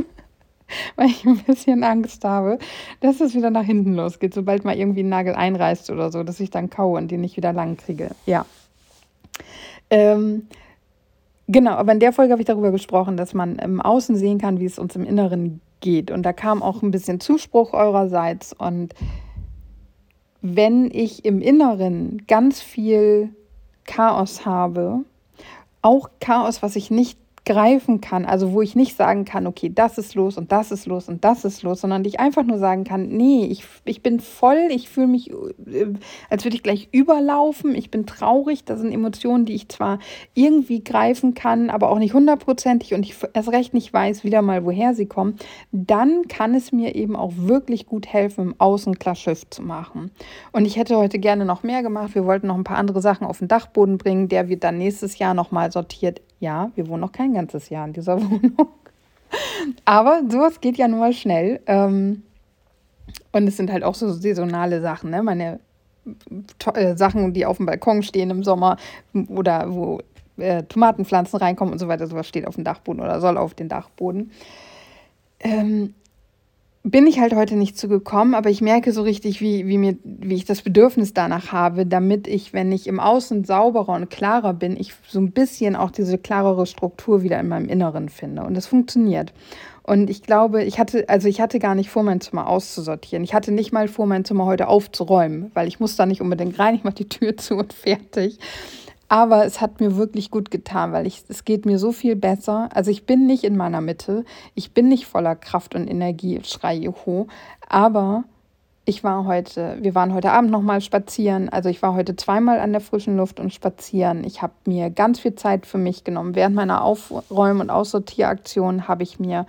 weil 0.96 1.06
ich 1.08 1.24
ein 1.24 1.38
bisschen 1.38 1.84
Angst 1.84 2.24
habe, 2.24 2.58
dass 3.00 3.20
es 3.20 3.34
wieder 3.34 3.50
nach 3.50 3.64
hinten 3.64 3.94
losgeht, 3.94 4.34
sobald 4.34 4.64
mal 4.64 4.76
irgendwie 4.76 5.02
ein 5.02 5.08
Nagel 5.08 5.34
einreißt 5.34 5.90
oder 5.90 6.10
so, 6.10 6.22
dass 6.22 6.40
ich 6.40 6.50
dann 6.50 6.70
kaue 6.70 6.98
und 6.98 7.10
den 7.10 7.20
nicht 7.20 7.36
wieder 7.36 7.52
lang 7.52 7.76
kriege. 7.76 8.10
Ja. 8.26 8.46
Ähm, 9.90 10.46
genau, 11.48 11.72
aber 11.72 11.92
in 11.92 12.00
der 12.00 12.12
Folge 12.12 12.32
habe 12.32 12.42
ich 12.42 12.46
darüber 12.46 12.70
gesprochen, 12.70 13.16
dass 13.16 13.34
man 13.34 13.56
im 13.56 13.80
Außen 13.80 14.16
sehen 14.16 14.38
kann, 14.38 14.60
wie 14.60 14.66
es 14.66 14.78
uns 14.78 14.96
im 14.96 15.04
Inneren 15.04 15.60
geht. 15.80 16.10
Und 16.10 16.22
da 16.22 16.32
kam 16.32 16.62
auch 16.62 16.82
ein 16.82 16.90
bisschen 16.90 17.20
Zuspruch 17.20 17.72
eurerseits. 17.72 18.54
Und 18.54 18.94
wenn 20.40 20.90
ich 20.90 21.24
im 21.24 21.40
Inneren 21.40 22.22
ganz 22.26 22.60
viel 22.60 23.30
Chaos 23.84 24.46
habe, 24.46 25.04
auch 25.82 26.10
Chaos, 26.20 26.62
was 26.62 26.76
ich 26.76 26.90
nicht 26.90 27.18
greifen 27.44 28.00
kann, 28.00 28.24
also 28.24 28.52
wo 28.52 28.62
ich 28.62 28.76
nicht 28.76 28.96
sagen 28.96 29.24
kann, 29.24 29.48
okay, 29.48 29.70
das 29.74 29.98
ist 29.98 30.14
los 30.14 30.38
und 30.38 30.52
das 30.52 30.70
ist 30.70 30.86
los 30.86 31.08
und 31.08 31.24
das 31.24 31.44
ist 31.44 31.62
los, 31.64 31.80
sondern 31.80 32.04
ich 32.04 32.20
einfach 32.20 32.44
nur 32.44 32.58
sagen 32.58 32.84
kann, 32.84 33.08
nee, 33.08 33.46
ich, 33.46 33.64
ich 33.84 34.00
bin 34.00 34.20
voll, 34.20 34.68
ich 34.70 34.88
fühle 34.88 35.08
mich, 35.08 35.30
äh, 35.30 35.86
als 36.30 36.44
würde 36.44 36.56
ich 36.56 36.62
gleich 36.62 36.88
überlaufen, 36.92 37.74
ich 37.74 37.90
bin 37.90 38.06
traurig, 38.06 38.64
das 38.64 38.80
sind 38.80 38.92
Emotionen, 38.92 39.44
die 39.44 39.54
ich 39.54 39.68
zwar 39.68 39.98
irgendwie 40.34 40.84
greifen 40.84 41.34
kann, 41.34 41.68
aber 41.68 41.90
auch 41.90 41.98
nicht 41.98 42.14
hundertprozentig 42.14 42.94
und 42.94 43.02
ich 43.02 43.16
erst 43.32 43.50
recht 43.50 43.74
nicht 43.74 43.92
weiß 43.92 44.22
wieder 44.22 44.40
mal, 44.40 44.64
woher 44.64 44.94
sie 44.94 45.06
kommen, 45.06 45.36
dann 45.72 46.28
kann 46.28 46.54
es 46.54 46.70
mir 46.70 46.94
eben 46.94 47.16
auch 47.16 47.32
wirklich 47.36 47.86
gut 47.86 48.06
helfen, 48.06 48.42
im 48.42 48.54
Außen 48.58 49.00
klar 49.00 49.16
Schiff 49.16 49.48
zu 49.50 49.62
machen. 49.62 50.12
Und 50.52 50.64
ich 50.64 50.76
hätte 50.76 50.96
heute 50.96 51.18
gerne 51.18 51.44
noch 51.44 51.64
mehr 51.64 51.82
gemacht, 51.82 52.14
wir 52.14 52.24
wollten 52.24 52.46
noch 52.46 52.56
ein 52.56 52.64
paar 52.64 52.78
andere 52.78 53.02
Sachen 53.02 53.26
auf 53.26 53.40
den 53.40 53.48
Dachboden 53.48 53.98
bringen, 53.98 54.28
der 54.28 54.48
wird 54.48 54.62
dann 54.62 54.78
nächstes 54.78 55.18
Jahr 55.18 55.34
nochmal 55.34 55.72
sortiert 55.72 56.20
ja, 56.42 56.72
wir 56.74 56.88
wohnen 56.88 57.00
noch 57.00 57.12
kein 57.12 57.34
ganzes 57.34 57.70
Jahr 57.70 57.86
in 57.86 57.92
dieser 57.92 58.20
Wohnung. 58.30 58.68
Aber 59.84 60.22
sowas 60.28 60.60
geht 60.60 60.76
ja 60.76 60.88
nur 60.88 60.98
mal 60.98 61.12
schnell. 61.12 61.60
Ähm, 61.66 62.24
und 63.30 63.46
es 63.46 63.56
sind 63.56 63.70
halt 63.72 63.84
auch 63.84 63.94
so 63.94 64.10
saisonale 64.12 64.80
Sachen. 64.80 65.10
Ne? 65.10 65.22
Meine 65.22 65.60
äh, 66.74 66.96
Sachen, 66.96 67.32
die 67.32 67.46
auf 67.46 67.58
dem 67.58 67.66
Balkon 67.66 68.02
stehen 68.02 68.30
im 68.30 68.42
Sommer 68.42 68.76
oder 69.28 69.72
wo 69.72 70.00
äh, 70.36 70.64
Tomatenpflanzen 70.64 71.38
reinkommen 71.38 71.72
und 71.72 71.78
so 71.78 71.86
weiter. 71.86 72.08
Sowas 72.08 72.26
steht 72.26 72.46
auf 72.46 72.56
dem 72.56 72.64
Dachboden 72.64 73.00
oder 73.00 73.20
soll 73.20 73.38
auf 73.38 73.54
den 73.54 73.68
Dachboden. 73.68 74.32
Ähm, 75.38 75.94
bin 76.84 77.06
ich 77.06 77.20
halt 77.20 77.34
heute 77.34 77.54
nicht 77.54 77.78
zugekommen, 77.78 78.34
aber 78.34 78.50
ich 78.50 78.60
merke 78.60 78.92
so 78.92 79.02
richtig, 79.02 79.40
wie, 79.40 79.68
wie, 79.68 79.78
mir, 79.78 79.96
wie 80.02 80.34
ich 80.34 80.44
das 80.44 80.62
Bedürfnis 80.62 81.14
danach 81.14 81.52
habe, 81.52 81.86
damit 81.86 82.26
ich, 82.26 82.52
wenn 82.52 82.72
ich 82.72 82.88
im 82.88 82.98
Außen 82.98 83.44
sauberer 83.44 83.92
und 83.92 84.10
klarer 84.10 84.52
bin, 84.52 84.76
ich 84.76 84.92
so 85.06 85.20
ein 85.20 85.30
bisschen 85.30 85.76
auch 85.76 85.92
diese 85.92 86.18
klarere 86.18 86.66
Struktur 86.66 87.22
wieder 87.22 87.38
in 87.38 87.46
meinem 87.46 87.68
Inneren 87.68 88.08
finde. 88.08 88.42
Und 88.42 88.54
das 88.54 88.66
funktioniert. 88.66 89.32
Und 89.84 90.10
ich 90.10 90.22
glaube, 90.22 90.64
ich 90.64 90.80
hatte, 90.80 91.08
also 91.08 91.28
ich 91.28 91.40
hatte 91.40 91.60
gar 91.60 91.76
nicht 91.76 91.90
vor, 91.90 92.02
mein 92.02 92.20
Zimmer 92.20 92.48
auszusortieren. 92.48 93.22
Ich 93.24 93.34
hatte 93.34 93.52
nicht 93.52 93.72
mal 93.72 93.86
vor, 93.86 94.06
mein 94.06 94.24
Zimmer 94.24 94.46
heute 94.46 94.66
aufzuräumen, 94.66 95.52
weil 95.54 95.68
ich 95.68 95.78
muss 95.78 95.94
da 95.94 96.06
nicht 96.06 96.20
unbedingt 96.20 96.58
rein, 96.58 96.74
ich 96.74 96.84
mache 96.84 96.94
die 96.94 97.08
Tür 97.08 97.36
zu 97.36 97.56
und 97.56 97.72
fertig. 97.72 98.38
Aber 99.12 99.44
es 99.44 99.60
hat 99.60 99.78
mir 99.78 99.98
wirklich 99.98 100.30
gut 100.30 100.50
getan, 100.50 100.92
weil 100.92 101.06
ich, 101.06 101.24
es 101.28 101.44
geht 101.44 101.66
mir 101.66 101.78
so 101.78 101.92
viel 101.92 102.16
besser. 102.16 102.70
Also 102.72 102.90
ich 102.90 103.04
bin 103.04 103.26
nicht 103.26 103.44
in 103.44 103.58
meiner 103.58 103.82
Mitte, 103.82 104.24
ich 104.54 104.72
bin 104.72 104.88
nicht 104.88 105.04
voller 105.04 105.36
Kraft 105.36 105.74
und 105.74 105.86
Energie, 105.86 106.40
schreie 106.44 106.88
hoch, 106.88 107.26
aber 107.68 108.24
ich 108.86 109.04
war 109.04 109.26
heute, 109.26 109.76
wir 109.82 109.94
waren 109.94 110.14
heute 110.14 110.32
Abend 110.32 110.50
nochmal 110.50 110.80
spazieren. 110.80 111.50
Also 111.50 111.68
ich 111.68 111.82
war 111.82 111.92
heute 111.92 112.16
zweimal 112.16 112.58
an 112.58 112.72
der 112.72 112.80
frischen 112.80 113.18
Luft 113.18 113.38
und 113.38 113.52
spazieren. 113.52 114.24
Ich 114.24 114.40
habe 114.40 114.54
mir 114.64 114.88
ganz 114.88 115.20
viel 115.20 115.34
Zeit 115.34 115.66
für 115.66 115.76
mich 115.76 116.04
genommen. 116.04 116.34
Während 116.34 116.56
meiner 116.56 116.82
Aufräum- 116.82 117.60
und 117.60 117.68
Aussortieraktion 117.68 118.88
habe 118.88 119.02
ich 119.02 119.20
mir 119.20 119.44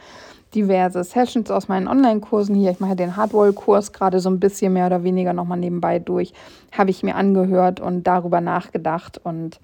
diverse 0.55 1.03
Sessions 1.03 1.51
aus 1.51 1.67
meinen 1.67 1.87
Online-Kursen 1.87 2.55
hier, 2.55 2.71
ich 2.71 2.79
mache 2.79 2.95
den 2.95 3.15
Hardwall-Kurs 3.15 3.93
gerade 3.93 4.19
so 4.19 4.29
ein 4.29 4.39
bisschen 4.39 4.73
mehr 4.73 4.87
oder 4.87 5.03
weniger 5.03 5.33
nochmal 5.33 5.59
nebenbei 5.59 5.99
durch, 5.99 6.33
habe 6.71 6.91
ich 6.91 7.03
mir 7.03 7.15
angehört 7.15 7.79
und 7.79 8.03
darüber 8.03 8.41
nachgedacht. 8.41 9.19
Und 9.23 9.59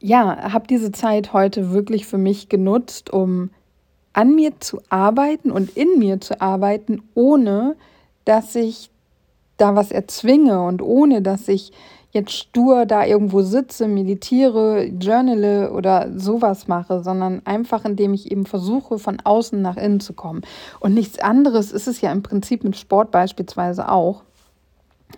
ja, 0.00 0.52
habe 0.52 0.66
diese 0.66 0.92
Zeit 0.92 1.32
heute 1.32 1.72
wirklich 1.72 2.06
für 2.06 2.18
mich 2.18 2.48
genutzt, 2.48 3.12
um 3.12 3.50
an 4.12 4.34
mir 4.34 4.60
zu 4.60 4.80
arbeiten 4.88 5.50
und 5.50 5.76
in 5.76 5.98
mir 5.98 6.20
zu 6.20 6.40
arbeiten, 6.40 7.02
ohne 7.14 7.76
dass 8.24 8.54
ich 8.54 8.90
da 9.56 9.76
was 9.76 9.90
erzwinge 9.90 10.62
und 10.62 10.82
ohne 10.82 11.22
dass 11.22 11.48
ich 11.48 11.72
jetzt 12.14 12.32
stur 12.32 12.86
da 12.86 13.04
irgendwo 13.04 13.42
sitze, 13.42 13.88
meditiere, 13.88 14.84
journale 14.84 15.72
oder 15.72 16.08
sowas 16.16 16.68
mache, 16.68 17.02
sondern 17.02 17.42
einfach 17.44 17.84
indem 17.84 18.14
ich 18.14 18.30
eben 18.30 18.46
versuche, 18.46 18.98
von 19.00 19.18
außen 19.22 19.60
nach 19.60 19.76
innen 19.76 20.00
zu 20.00 20.12
kommen. 20.12 20.42
Und 20.78 20.94
nichts 20.94 21.18
anderes 21.18 21.72
ist 21.72 21.88
es 21.88 22.00
ja 22.00 22.12
im 22.12 22.22
Prinzip 22.22 22.62
mit 22.62 22.76
Sport 22.76 23.10
beispielsweise 23.10 23.90
auch. 23.90 24.22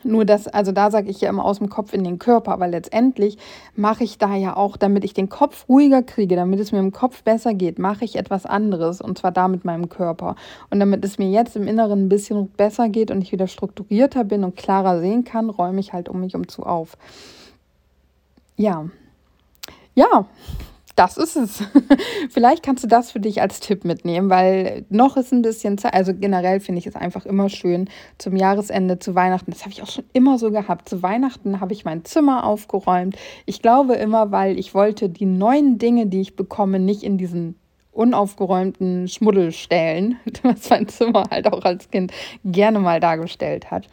Nur 0.04 0.24
das, 0.24 0.48
also 0.48 0.72
da 0.72 0.90
sage 0.90 1.10
ich 1.10 1.20
ja 1.20 1.28
immer 1.28 1.44
aus 1.44 1.58
dem 1.58 1.68
Kopf 1.68 1.92
in 1.92 2.04
den 2.04 2.18
Körper, 2.18 2.52
aber 2.52 2.68
letztendlich 2.68 3.38
mache 3.74 4.04
ich 4.04 4.18
da 4.18 4.34
ja 4.34 4.56
auch, 4.56 4.76
damit 4.76 5.04
ich 5.04 5.14
den 5.14 5.28
Kopf 5.28 5.68
ruhiger 5.68 6.02
kriege, 6.02 6.36
damit 6.36 6.60
es 6.60 6.72
mir 6.72 6.78
im 6.78 6.92
Kopf 6.92 7.22
besser 7.22 7.54
geht, 7.54 7.78
mache 7.78 8.04
ich 8.04 8.16
etwas 8.16 8.46
anderes 8.46 9.00
und 9.00 9.18
zwar 9.18 9.32
da 9.32 9.48
mit 9.48 9.64
meinem 9.64 9.88
Körper. 9.88 10.36
Und 10.70 10.80
damit 10.80 11.04
es 11.04 11.18
mir 11.18 11.30
jetzt 11.30 11.56
im 11.56 11.66
Inneren 11.66 12.06
ein 12.06 12.08
bisschen 12.08 12.48
besser 12.48 12.88
geht 12.88 13.10
und 13.10 13.22
ich 13.22 13.32
wieder 13.32 13.46
strukturierter 13.46 14.24
bin 14.24 14.44
und 14.44 14.56
klarer 14.56 15.00
sehen 15.00 15.24
kann, 15.24 15.50
räume 15.50 15.80
ich 15.80 15.92
halt 15.92 16.08
um 16.08 16.20
mich 16.20 16.34
um 16.34 16.48
zu 16.48 16.64
auf. 16.64 16.96
Ja. 18.56 18.86
Ja, 19.94 20.26
das 20.96 21.16
ist 21.18 21.36
es. 21.36 21.62
Vielleicht 22.30 22.62
kannst 22.62 22.82
du 22.82 22.88
das 22.88 23.12
für 23.12 23.20
dich 23.20 23.40
als 23.40 23.60
Tipp 23.60 23.84
mitnehmen, 23.84 24.30
weil 24.30 24.84
noch 24.88 25.16
ist 25.16 25.32
ein 25.32 25.42
bisschen 25.42 25.78
Zeit. 25.78 25.94
Also 25.94 26.14
generell 26.14 26.58
finde 26.58 26.80
ich 26.80 26.86
es 26.86 26.96
einfach 26.96 27.26
immer 27.26 27.48
schön 27.48 27.88
zum 28.18 28.34
Jahresende, 28.34 28.98
zu 28.98 29.14
Weihnachten. 29.14 29.50
Das 29.50 29.62
habe 29.62 29.72
ich 29.72 29.82
auch 29.82 29.90
schon 29.90 30.04
immer 30.12 30.38
so 30.38 30.50
gehabt. 30.50 30.88
Zu 30.88 31.02
Weihnachten 31.02 31.60
habe 31.60 31.74
ich 31.74 31.84
mein 31.84 32.04
Zimmer 32.04 32.44
aufgeräumt. 32.44 33.16
Ich 33.44 33.62
glaube 33.62 33.94
immer, 33.94 34.32
weil 34.32 34.58
ich 34.58 34.74
wollte 34.74 35.08
die 35.08 35.26
neuen 35.26 35.78
Dinge, 35.78 36.06
die 36.06 36.22
ich 36.22 36.34
bekomme, 36.34 36.80
nicht 36.80 37.02
in 37.02 37.18
diesen 37.18 37.56
unaufgeräumten 37.96 39.08
Schmuddelstellen, 39.08 40.16
was 40.42 40.70
mein 40.70 40.88
Zimmer 40.88 41.24
halt 41.30 41.52
auch 41.52 41.64
als 41.64 41.90
Kind 41.90 42.12
gerne 42.44 42.78
mal 42.78 43.00
dargestellt 43.00 43.70
hat. 43.70 43.88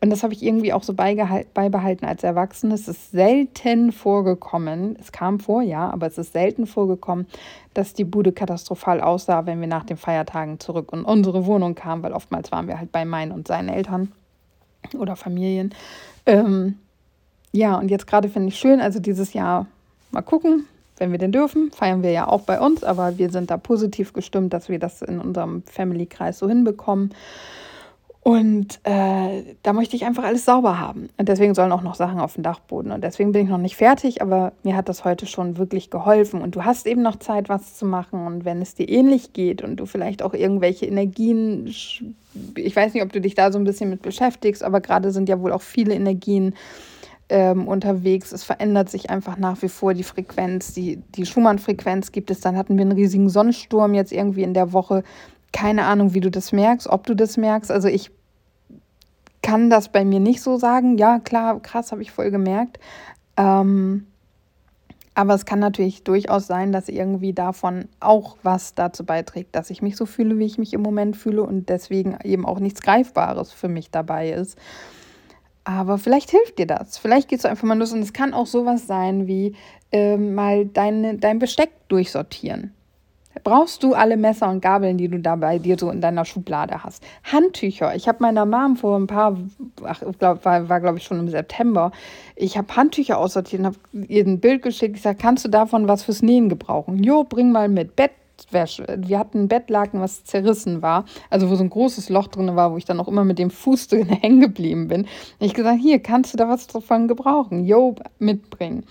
Und 0.00 0.10
das 0.10 0.22
habe 0.22 0.32
ich 0.32 0.42
irgendwie 0.42 0.72
auch 0.72 0.82
so 0.82 0.94
beibehalten 0.94 2.04
als 2.04 2.22
Erwachsene. 2.22 2.74
Es 2.74 2.88
ist 2.88 3.10
selten 3.10 3.92
vorgekommen, 3.92 4.96
es 5.00 5.12
kam 5.12 5.40
vor, 5.40 5.62
ja, 5.62 5.90
aber 5.90 6.06
es 6.06 6.18
ist 6.18 6.32
selten 6.32 6.66
vorgekommen, 6.66 7.26
dass 7.74 7.94
die 7.94 8.04
Bude 8.04 8.32
katastrophal 8.32 9.00
aussah, 9.00 9.46
wenn 9.46 9.60
wir 9.60 9.68
nach 9.68 9.84
den 9.84 9.96
Feiertagen 9.96 10.60
zurück 10.60 10.90
in 10.92 11.02
unsere 11.02 11.46
Wohnung 11.46 11.74
kamen, 11.74 12.02
weil 12.02 12.12
oftmals 12.12 12.52
waren 12.52 12.68
wir 12.68 12.78
halt 12.78 12.92
bei 12.92 13.04
meinen 13.04 13.32
und 13.32 13.48
seinen 13.48 13.68
Eltern 13.68 14.12
oder 14.96 15.16
Familien. 15.16 15.74
Ähm, 16.26 16.78
ja, 17.52 17.76
und 17.76 17.90
jetzt 17.90 18.06
gerade 18.06 18.28
finde 18.28 18.48
ich 18.48 18.58
schön, 18.58 18.80
also 18.80 19.00
dieses 19.00 19.32
Jahr 19.32 19.66
mal 20.10 20.22
gucken, 20.22 20.66
wenn 21.00 21.12
wir 21.12 21.18
denn 21.18 21.32
dürfen. 21.32 21.70
Feiern 21.72 22.02
wir 22.02 22.10
ja 22.10 22.28
auch 22.28 22.42
bei 22.42 22.60
uns, 22.60 22.84
aber 22.84 23.18
wir 23.18 23.30
sind 23.30 23.50
da 23.50 23.56
positiv 23.56 24.12
gestimmt, 24.12 24.52
dass 24.52 24.68
wir 24.68 24.78
das 24.78 25.02
in 25.02 25.20
unserem 25.20 25.62
Family-Kreis 25.64 26.38
so 26.38 26.48
hinbekommen. 26.48 27.10
Und 28.28 28.80
äh, 28.82 29.54
da 29.62 29.72
möchte 29.72 29.96
ich 29.96 30.04
einfach 30.04 30.24
alles 30.24 30.44
sauber 30.44 30.78
haben. 30.78 31.08
Und 31.16 31.30
deswegen 31.30 31.54
sollen 31.54 31.72
auch 31.72 31.80
noch 31.80 31.94
Sachen 31.94 32.20
auf 32.20 32.34
dem 32.34 32.42
Dachboden. 32.42 32.92
Und 32.92 33.02
deswegen 33.02 33.32
bin 33.32 33.44
ich 33.44 33.48
noch 33.48 33.56
nicht 33.56 33.76
fertig, 33.76 34.20
aber 34.20 34.52
mir 34.64 34.76
hat 34.76 34.90
das 34.90 35.04
heute 35.06 35.24
schon 35.24 35.56
wirklich 35.56 35.88
geholfen. 35.88 36.42
Und 36.42 36.54
du 36.54 36.62
hast 36.62 36.86
eben 36.86 37.00
noch 37.00 37.16
Zeit, 37.16 37.48
was 37.48 37.78
zu 37.78 37.86
machen. 37.86 38.26
Und 38.26 38.44
wenn 38.44 38.60
es 38.60 38.74
dir 38.74 38.86
ähnlich 38.86 39.32
geht 39.32 39.62
und 39.62 39.76
du 39.76 39.86
vielleicht 39.86 40.22
auch 40.22 40.34
irgendwelche 40.34 40.84
Energien, 40.84 41.68
ich 41.68 42.76
weiß 42.76 42.92
nicht, 42.92 43.02
ob 43.02 43.12
du 43.12 43.20
dich 43.22 43.34
da 43.34 43.50
so 43.50 43.58
ein 43.58 43.64
bisschen 43.64 43.88
mit 43.88 44.02
beschäftigst, 44.02 44.62
aber 44.62 44.82
gerade 44.82 45.10
sind 45.10 45.30
ja 45.30 45.40
wohl 45.40 45.52
auch 45.52 45.62
viele 45.62 45.94
Energien 45.94 46.54
ähm, 47.28 47.68
unterwegs. 47.68 48.32
Es 48.32 48.44
verändert 48.44 48.90
sich 48.90 49.10
einfach 49.10 49.36
nach 49.36 49.60
wie 49.62 49.68
vor 49.68 49.94
die 49.94 50.04
Frequenz. 50.04 50.72
Die, 50.72 50.96
die 51.14 51.26
Schumann-Frequenz 51.26 52.12
gibt 52.12 52.30
es. 52.30 52.40
Dann 52.40 52.56
hatten 52.56 52.76
wir 52.76 52.82
einen 52.82 52.92
riesigen 52.92 53.28
Sonnensturm 53.28 53.94
jetzt 53.94 54.12
irgendwie 54.12 54.42
in 54.42 54.54
der 54.54 54.72
Woche. 54.72 55.02
Keine 55.52 55.84
Ahnung, 55.84 56.14
wie 56.14 56.20
du 56.20 56.30
das 56.30 56.52
merkst, 56.52 56.88
ob 56.88 57.06
du 57.06 57.14
das 57.14 57.36
merkst. 57.36 57.70
Also 57.70 57.88
ich 57.88 58.10
kann 59.42 59.70
das 59.70 59.90
bei 59.90 60.04
mir 60.04 60.20
nicht 60.20 60.42
so 60.42 60.58
sagen. 60.58 60.98
Ja, 60.98 61.18
klar, 61.18 61.60
krass, 61.60 61.92
habe 61.92 62.02
ich 62.02 62.10
voll 62.10 62.30
gemerkt. 62.30 62.78
Ähm, 63.36 64.06
aber 65.14 65.34
es 65.34 65.44
kann 65.44 65.58
natürlich 65.58 66.04
durchaus 66.04 66.46
sein, 66.46 66.70
dass 66.70 66.88
irgendwie 66.88 67.32
davon 67.32 67.88
auch 67.98 68.36
was 68.44 68.74
dazu 68.74 69.04
beiträgt, 69.04 69.56
dass 69.56 69.68
ich 69.70 69.82
mich 69.82 69.96
so 69.96 70.06
fühle, 70.06 70.38
wie 70.38 70.44
ich 70.44 70.58
mich 70.58 70.72
im 70.74 70.80
Moment 70.80 71.16
fühle 71.16 71.42
und 71.42 71.68
deswegen 71.68 72.16
eben 72.22 72.46
auch 72.46 72.60
nichts 72.60 72.82
Greifbares 72.82 73.50
für 73.50 73.66
mich 73.66 73.90
dabei 73.90 74.30
ist. 74.30 74.56
Aber 75.68 75.98
vielleicht 75.98 76.30
hilft 76.30 76.58
dir 76.58 76.66
das. 76.66 76.96
Vielleicht 76.96 77.28
gehst 77.28 77.44
du 77.44 77.48
einfach 77.50 77.64
mal 77.68 77.78
los 77.78 77.92
und 77.92 78.00
es 78.00 78.14
kann 78.14 78.32
auch 78.32 78.46
sowas 78.46 78.86
sein 78.86 79.26
wie 79.26 79.54
äh, 79.92 80.16
mal 80.16 80.64
deine, 80.64 81.18
dein 81.18 81.38
Besteck 81.38 81.68
durchsortieren. 81.88 82.72
Brauchst 83.44 83.82
du 83.82 83.92
alle 83.92 84.16
Messer 84.16 84.48
und 84.48 84.62
Gabeln, 84.62 84.96
die 84.96 85.08
du 85.08 85.20
da 85.20 85.36
bei 85.36 85.58
dir 85.58 85.78
so 85.78 85.90
in 85.90 86.00
deiner 86.00 86.24
Schublade 86.24 86.82
hast? 86.82 87.04
Handtücher. 87.22 87.94
Ich 87.94 88.08
habe 88.08 88.22
meiner 88.22 88.46
Mom 88.46 88.76
vor 88.76 88.98
ein 88.98 89.06
paar, 89.06 89.36
ach, 89.84 90.02
glaub, 90.18 90.42
war, 90.46 90.70
war 90.70 90.80
glaube 90.80 90.96
ich 90.96 91.04
schon 91.04 91.20
im 91.20 91.28
September, 91.28 91.92
ich 92.34 92.56
habe 92.56 92.74
Handtücher 92.74 93.18
aussortiert 93.18 93.60
und 93.60 93.66
habe 93.66 93.76
ihr 93.92 94.24
ein 94.24 94.40
Bild 94.40 94.62
geschickt. 94.62 94.96
Ich 94.96 95.02
sage, 95.02 95.18
kannst 95.20 95.44
du 95.44 95.50
davon 95.50 95.86
was 95.86 96.02
fürs 96.02 96.22
Nähen 96.22 96.48
gebrauchen? 96.48 97.04
Jo, 97.04 97.24
bring 97.24 97.52
mal 97.52 97.68
mit. 97.68 97.94
Bett. 97.94 98.12
Wir 98.50 99.18
hatten 99.18 99.44
ein 99.44 99.48
Bettlaken, 99.48 100.00
was 100.00 100.24
zerrissen 100.24 100.82
war, 100.82 101.04
also 101.30 101.50
wo 101.50 101.56
so 101.56 101.64
ein 101.64 101.70
großes 101.70 102.08
Loch 102.08 102.28
drin 102.28 102.54
war, 102.56 102.72
wo 102.72 102.76
ich 102.76 102.84
dann 102.84 103.00
auch 103.00 103.08
immer 103.08 103.24
mit 103.24 103.38
dem 103.38 103.50
Fuß 103.50 103.88
drin 103.88 104.08
hängen 104.08 104.40
geblieben 104.40 104.88
bin. 104.88 105.02
Und 105.02 105.46
ich 105.46 105.54
gesagt, 105.54 105.80
hier, 105.80 106.00
kannst 106.00 106.32
du 106.32 106.38
da 106.38 106.48
was 106.48 106.66
davon 106.66 107.08
gebrauchen? 107.08 107.64
Jo, 107.64 107.94
mitbringen. 108.18 108.84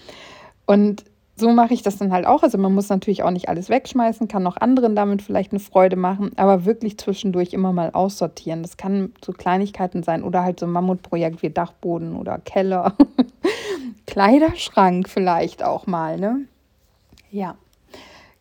Und 0.66 1.06
so 1.40 1.52
mache 1.52 1.74
ich 1.74 1.84
das 1.84 1.98
dann 1.98 2.12
halt 2.12 2.26
auch. 2.26 2.44
Also 2.44 2.58
man 2.58 2.74
muss 2.74 2.90
natürlich 2.90 3.24
auch 3.24 3.32
nicht 3.32 3.48
alles 3.48 3.70
wegschmeißen, 3.70 4.28
kann 4.28 4.46
auch 4.48 4.58
anderen 4.58 4.96
damit 4.96 5.22
vielleicht 5.22 5.52
eine 5.52 5.60
Freude 5.60 5.96
machen, 5.96 6.32
aber 6.36 6.66
wirklich 6.66 6.98
zwischendurch 6.98 7.54
immer 7.54 7.74
mal 7.74 7.92
aussortieren. 7.92 8.64
Das 8.64 8.76
kann 8.76 9.14
so 9.24 9.34
Kleinigkeiten 9.34 10.04
sein 10.04 10.24
oder 10.24 10.44
halt 10.44 10.60
so 10.60 10.66
ein 10.66 10.72
Mammutprojekt 10.72 11.44
wie 11.44 11.52
Dachboden 11.52 12.16
oder 12.16 12.40
Keller. 12.40 12.96
Kleiderschrank 14.08 15.08
vielleicht 15.08 15.64
auch 15.64 15.86
mal, 15.86 16.20
ne? 16.20 16.46
Ja. 17.30 17.56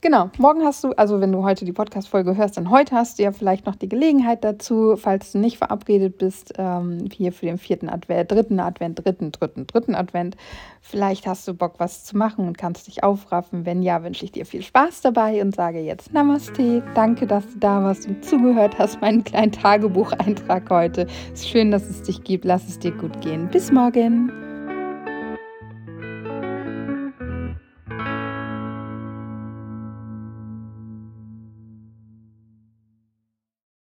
Genau, 0.06 0.30
morgen 0.38 0.62
hast 0.62 0.84
du, 0.84 0.92
also 0.92 1.20
wenn 1.20 1.32
du 1.32 1.42
heute 1.42 1.64
die 1.64 1.72
Podcast-Folge 1.72 2.36
hörst, 2.36 2.56
dann 2.56 2.70
heute 2.70 2.94
hast 2.94 3.18
du 3.18 3.24
ja 3.24 3.32
vielleicht 3.32 3.66
noch 3.66 3.74
die 3.74 3.88
Gelegenheit 3.88 4.44
dazu, 4.44 4.94
falls 4.94 5.32
du 5.32 5.38
nicht 5.38 5.58
verabredet 5.58 6.16
bist, 6.18 6.52
ähm, 6.58 7.08
hier 7.12 7.32
für 7.32 7.46
den 7.46 7.58
vierten 7.58 7.88
Advent, 7.88 8.30
dritten 8.30 8.60
Advent, 8.60 9.04
dritten, 9.04 9.32
dritten, 9.32 9.66
dritten 9.66 9.96
Advent. 9.96 10.36
Vielleicht 10.80 11.26
hast 11.26 11.48
du 11.48 11.54
Bock, 11.54 11.74
was 11.78 12.04
zu 12.04 12.16
machen 12.16 12.46
und 12.46 12.56
kannst 12.56 12.86
dich 12.86 13.02
aufraffen. 13.02 13.66
Wenn 13.66 13.82
ja, 13.82 14.04
wünsche 14.04 14.24
ich 14.24 14.30
dir 14.30 14.46
viel 14.46 14.62
Spaß 14.62 15.00
dabei 15.00 15.42
und 15.42 15.56
sage 15.56 15.80
jetzt 15.80 16.12
Namaste. 16.12 16.84
Danke, 16.94 17.26
dass 17.26 17.44
du 17.54 17.58
da 17.58 17.82
warst 17.82 18.06
und 18.06 18.24
zugehört 18.24 18.78
hast, 18.78 19.00
meinen 19.00 19.24
kleinen 19.24 19.50
Tagebucheintrag 19.50 20.70
heute. 20.70 21.08
Es 21.34 21.40
ist 21.40 21.48
schön, 21.48 21.72
dass 21.72 21.82
es 21.90 22.02
dich 22.02 22.22
gibt. 22.22 22.44
Lass 22.44 22.68
es 22.68 22.78
dir 22.78 22.92
gut 22.92 23.20
gehen. 23.22 23.48
Bis 23.50 23.72
morgen. 23.72 24.45